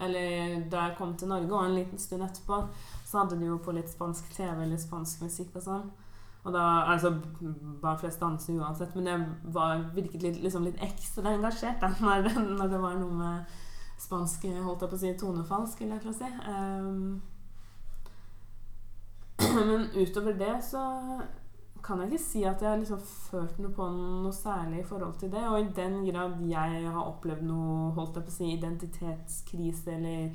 [0.06, 2.58] Eller da jeg kom til Norge, og en liten stund etterpå,
[3.04, 5.86] så hadde de jo på litt spansk TV eller spansk musikk og sånn.
[6.44, 7.14] Og da, altså,
[7.82, 9.24] Bare flest danser uansett, men jeg
[9.56, 13.56] var, virket litt, liksom litt ekstra engasjert da, når, når, det var noe med
[13.98, 16.28] spansk holdt jeg på å si, tonefall, skulle jeg til å si.
[16.52, 17.22] Um,
[19.72, 20.84] men utover det så
[21.86, 25.18] kan jeg ikke si at jeg har liksom følt noe på noe særlig i forhold
[25.20, 25.42] til det.
[25.46, 30.32] Og i den grad jeg har opplevd noe holdt jeg på å si, identitetskrise eller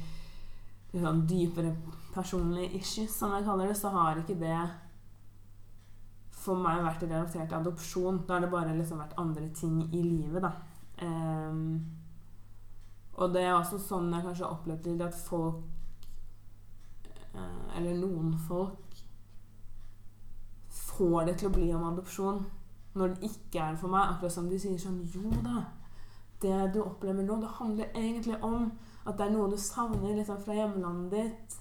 [0.93, 1.73] liksom, dypere
[2.15, 4.61] personlige issues, som jeg kaller det, så har ikke det
[6.41, 8.23] for meg vært relatert til adopsjon.
[8.27, 10.55] Da har det bare liksom vært andre ting i livet, da.
[11.01, 11.81] Um,
[13.17, 15.63] og det er også sånn jeg kanskje har opplevd at folk
[17.33, 18.90] uh, Eller noen folk
[20.95, 22.41] får det til å bli om adopsjon
[22.93, 24.15] når det ikke er det for meg.
[24.15, 25.63] Akkurat som de sier sånn Jo da,
[26.43, 28.71] det du opplever nå, det handler egentlig om
[29.05, 31.57] at det er noe du savner liksom, fra hjemlandet ditt.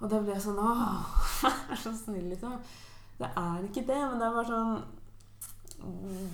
[0.00, 1.14] Og da blir jeg sånn Åh,
[1.72, 2.58] er så snill, liksom.
[3.16, 4.74] Det er ikke det, men det er bare sånn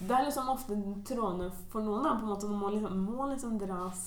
[0.08, 2.50] Det er liksom ofte trådene for noen, da, på en måte.
[2.50, 4.02] Man må liksom, må liksom dras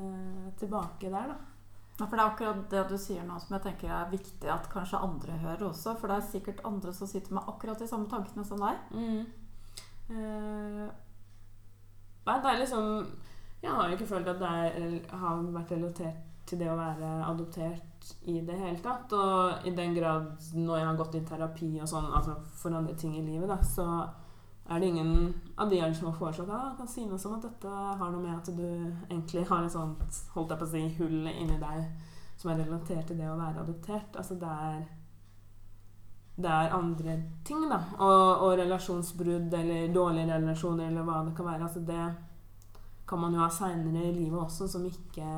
[0.00, 1.55] eh, tilbake der, da.
[1.96, 4.68] Ja, for Det er akkurat det du sier nå som jeg tenker er viktig at
[4.72, 5.94] kanskje andre hører også.
[5.96, 8.76] For det er sikkert andre som sitter med akkurat de samme tankene som deg.
[8.92, 9.24] Mm.
[10.10, 10.86] Uh,
[12.26, 13.06] det er liksom
[13.62, 18.12] Jeg har jo ikke følt at det har vært relatert til det å være adoptert
[18.30, 19.12] i det hele tatt.
[19.16, 22.94] Og i den grad når jeg har gått i terapi og sånn, altså for andre
[22.98, 23.86] ting i livet, da, så
[24.68, 27.70] er det ingen av de som har foreslått ja, kan si noe som at dette
[27.70, 28.66] har noe med at du
[29.08, 31.86] egentlig har et sånt holdt jeg på å si, hull inni deg
[32.36, 34.16] som er relatert til det å være adoptert.
[34.18, 34.80] Altså det er
[36.36, 37.14] det er andre
[37.48, 37.78] ting, da.
[37.96, 41.62] Og, og relasjonsbrudd eller dårlige relasjoner eller hva det kan være.
[41.64, 42.08] Altså det
[43.08, 45.30] kan man jo ha seinere i livet også som ikke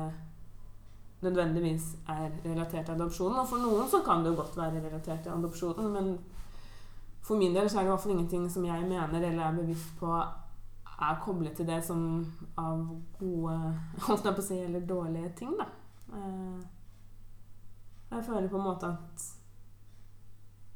[1.23, 3.39] nødvendigvis er relatert til adopsjonen.
[3.39, 6.11] Og for noen så kan det jo godt være relatert til adopsjonen, men
[7.21, 9.57] for min del så er det i hvert fall ingenting som jeg mener eller er
[9.57, 10.13] bevisst på
[10.99, 11.99] er koblet til det som
[12.57, 12.79] av
[13.19, 13.55] gode
[14.07, 15.53] holdt jeg på å si, eller dårlige ting.
[15.59, 15.67] da.
[16.13, 16.63] Eh,
[18.09, 19.27] jeg føler på en måte at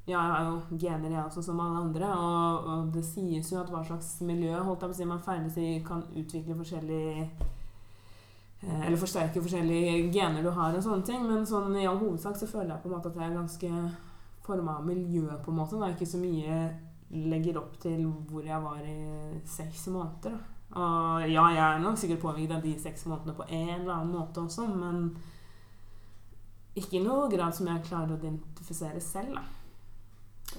[0.05, 2.07] ja, jeg har jo gener, jeg også, som alle andre.
[2.11, 5.23] Og, og, det sies jo at hva slags miljø holdt jeg på å si, man
[5.23, 11.23] ferdes i, kan utvikle forskjellige eh, Eller forsterke forskjellige gener du har og sånne ting.
[11.27, 13.71] Men sånn i all hovedsak så føler jeg på en måte at jeg er ganske
[14.43, 15.79] forma av miljø, på en måte.
[15.79, 16.57] Det ikke så mye
[17.13, 20.37] legger opp til hvor jeg var i seks måneder.
[20.73, 24.15] Og ja, jeg er nok sikkert påvirket av de seks månedene på en eller annen
[24.15, 25.11] måte også, men
[26.73, 29.37] ikke i noen grad som jeg klarer å identifisere selv.
[29.37, 29.43] da.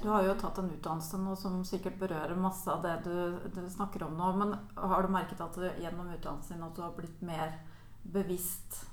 [0.03, 3.15] Du har jo tatt en utdannelse nå som sikkert berører masse av det du,
[3.55, 4.31] du, snakker om nå.
[4.39, 7.59] Men har du merket at du gjennom utdannelsen din at du har blitt mer
[8.03, 8.85] bevisst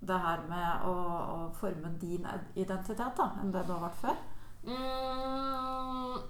[0.00, 2.24] det her med å, å forme din
[2.56, 4.20] identitet da, enn det du har vært før?
[4.64, 6.20] Mm.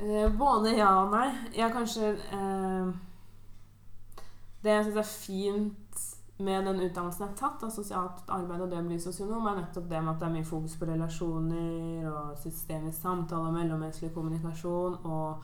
[0.00, 1.28] Eh, både ja og nei.
[1.56, 2.90] Jeg kanskje eh,
[4.64, 6.06] Det jeg syns er fint
[6.40, 9.58] med den utdannelsen jeg har tatt, av sosialt arbeid og det å bli sosionom, er
[9.60, 14.14] nettopp det med at det er mye fokus på relasjoner og systemisk samtale, og mellommenneskelig
[14.14, 15.42] kommunikasjon og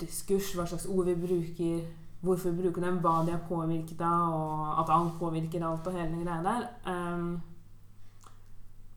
[0.00, 1.82] diskurs, hva slags ord vi bruker,
[2.22, 5.98] hvorfor vi bruker dem, hva de er påvirket av, og at alt påvirker alt og
[5.98, 6.68] hele den greia der.
[6.88, 7.34] Um,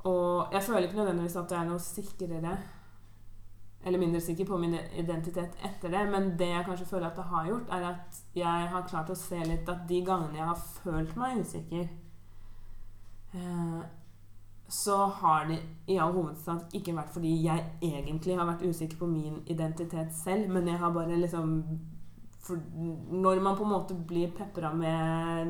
[0.05, 2.57] og jeg føler ikke nødvendigvis at jeg er noe sikrere
[3.85, 6.05] eller mindre sikker på min identitet etter det.
[6.09, 9.17] Men det jeg kanskje føler at det har gjort, er at jeg har klart å
[9.17, 11.87] se litt at de gangene jeg har følt meg usikker,
[13.33, 13.83] eh,
[14.67, 19.09] så har det i all hovedsak ikke vært fordi jeg egentlig har vært usikker på
[19.09, 21.59] min identitet selv, men jeg har bare liksom
[22.45, 22.59] for
[23.11, 25.47] Når man på en måte blir pepra med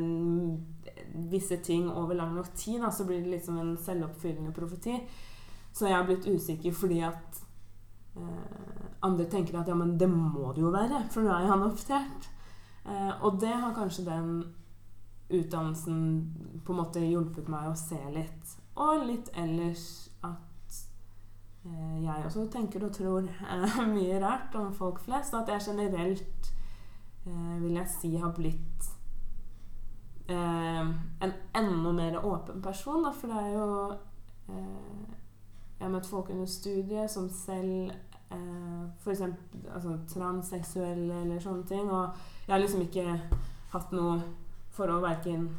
[1.32, 5.00] visse ting over lang nok tid, da, så blir det liksom en selvoppfyllende profeti.
[5.76, 7.46] Så jeg har blitt usikker fordi at
[8.16, 11.66] Eh, andre tenker at ja, men det må det jo være, for nå er han
[11.66, 12.30] adoptert.
[12.86, 14.30] Eh, og det har kanskje den
[15.30, 16.00] utdannelsen
[16.66, 18.56] på en måte hjulpet meg å se litt.
[18.80, 19.86] Og litt ellers
[20.24, 20.80] at
[21.68, 23.28] eh, jeg også tenker og tror
[23.96, 25.34] mye rart om folk flest.
[25.34, 26.52] Og at jeg generelt
[27.28, 28.92] eh, vil jeg si har blitt
[30.28, 30.82] eh,
[31.26, 33.04] en enda mer åpen person.
[33.04, 33.68] Da, for det er jo
[35.76, 37.92] jeg har møtt folk under studiet som selv
[38.32, 39.22] eh, F.eks.
[39.74, 41.90] Altså, transseksuelle eller sånne ting.
[41.92, 42.16] Og
[42.48, 43.06] jeg har liksom ikke
[43.74, 44.20] hatt noe
[44.76, 45.50] forhold verken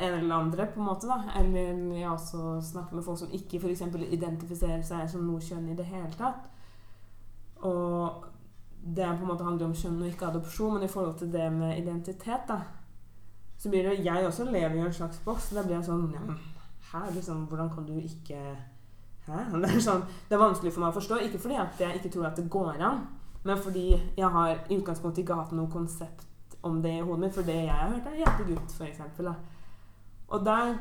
[0.00, 1.10] en eller andre, på en måte.
[1.10, 1.20] da.
[1.40, 5.42] Eller jeg har også snakket med folk som ikke for eksempel, identifiserer seg som noe
[5.42, 6.46] kjønn i det hele tatt.
[7.64, 8.24] Og
[8.84, 11.46] det på en måte handler om kjønn og ikke adopsjon, men i forhold til det
[11.52, 12.60] med identitet, da,
[13.64, 15.48] så blir det Jeg også lever i en slags boks.
[15.56, 16.24] Da blir jeg sånn ja,
[16.90, 17.06] Hæ?
[17.14, 18.36] liksom, Hvordan kan du ikke
[19.24, 19.38] Hæ?
[19.62, 21.22] Det er, sånn, det er vanskelig for meg å forstå.
[21.24, 23.06] Ikke fordi jeg ikke tror at det går an,
[23.48, 23.86] men fordi
[24.18, 27.32] jeg har i utgangspunktet ikke hatt noe konsept om det i hodet mitt.
[27.32, 29.00] For det jeg har hørt, er hjertegutt, f.eks.
[30.34, 30.74] Og der,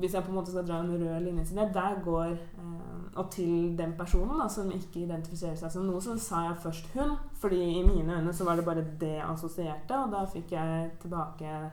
[0.00, 3.20] hvis jeg på en måte skal dra en rød linje til det, der går eh,
[3.20, 6.90] Og til den personen da, som ikke identifiserer seg som noe, så sa jeg først
[6.94, 7.16] hun.
[7.40, 11.70] fordi i mine øyne så var det bare det assosierte, og da fikk jeg tilbake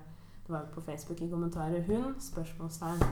[0.48, 3.04] Det var på Facebook i kommentarer 'hun?' spørsmålstegn.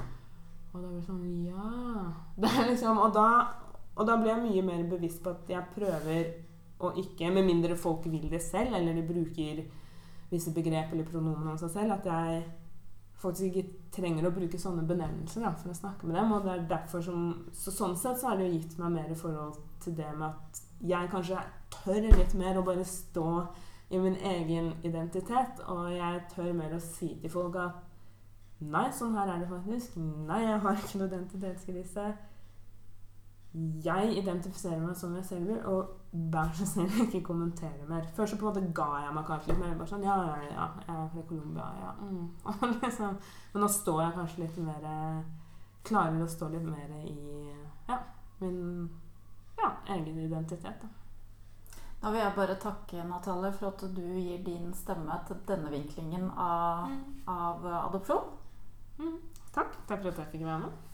[0.74, 2.14] Og da blir det sånn Ja.
[2.70, 3.48] Liksom, og, da,
[3.96, 6.34] og da blir jeg mye mer bevisst på at jeg prøver
[6.80, 9.64] å ikke Med mindre folk vil det selv, eller de bruker
[10.32, 12.44] visse begrep eller pronomen om seg selv, at jeg
[13.16, 16.32] faktisk ikke trenger å bruke sånne benevnelser da, for å snakke med dem.
[16.32, 19.12] Og det er derfor som, så sånn sett så har det jo gitt meg mer
[19.12, 21.46] i forhold til det med at jeg kanskje
[21.78, 23.30] tør litt mer å bare stå
[23.90, 25.60] i min egen identitet.
[25.68, 27.84] Og jeg tør mer å si til folk at
[28.64, 29.98] Nei, sånn her er det faktisk.
[30.00, 32.06] Nei, jeg har ikke noe identitetskrise.
[33.84, 38.08] Jeg identifiserer meg som jeg selv vil, og vær så snill ikke kommentere mer.
[38.16, 39.76] Før så på en måte ga jeg meg kanskje litt mer.
[39.80, 41.94] Bare sånn Ja, ja, ja, jeg er fra Colombia, ja.
[42.00, 42.26] Mm.
[42.84, 43.18] liksom.
[43.54, 44.92] Men nå står jeg kanskje litt mer
[45.86, 47.16] Klarer å stå litt mer i
[47.86, 48.00] ja,
[48.40, 48.62] min
[49.60, 50.82] ja, egen identitet.
[50.82, 51.05] da.
[52.06, 56.28] Da vil jeg bare takke Natalie for at du gir din stemme til denne vinklingen
[56.38, 57.00] av, mm.
[57.34, 58.28] av adopsjon.
[59.00, 59.16] Mm.
[59.56, 59.74] Takk.
[59.90, 60.85] Takk for at jeg fikk være med.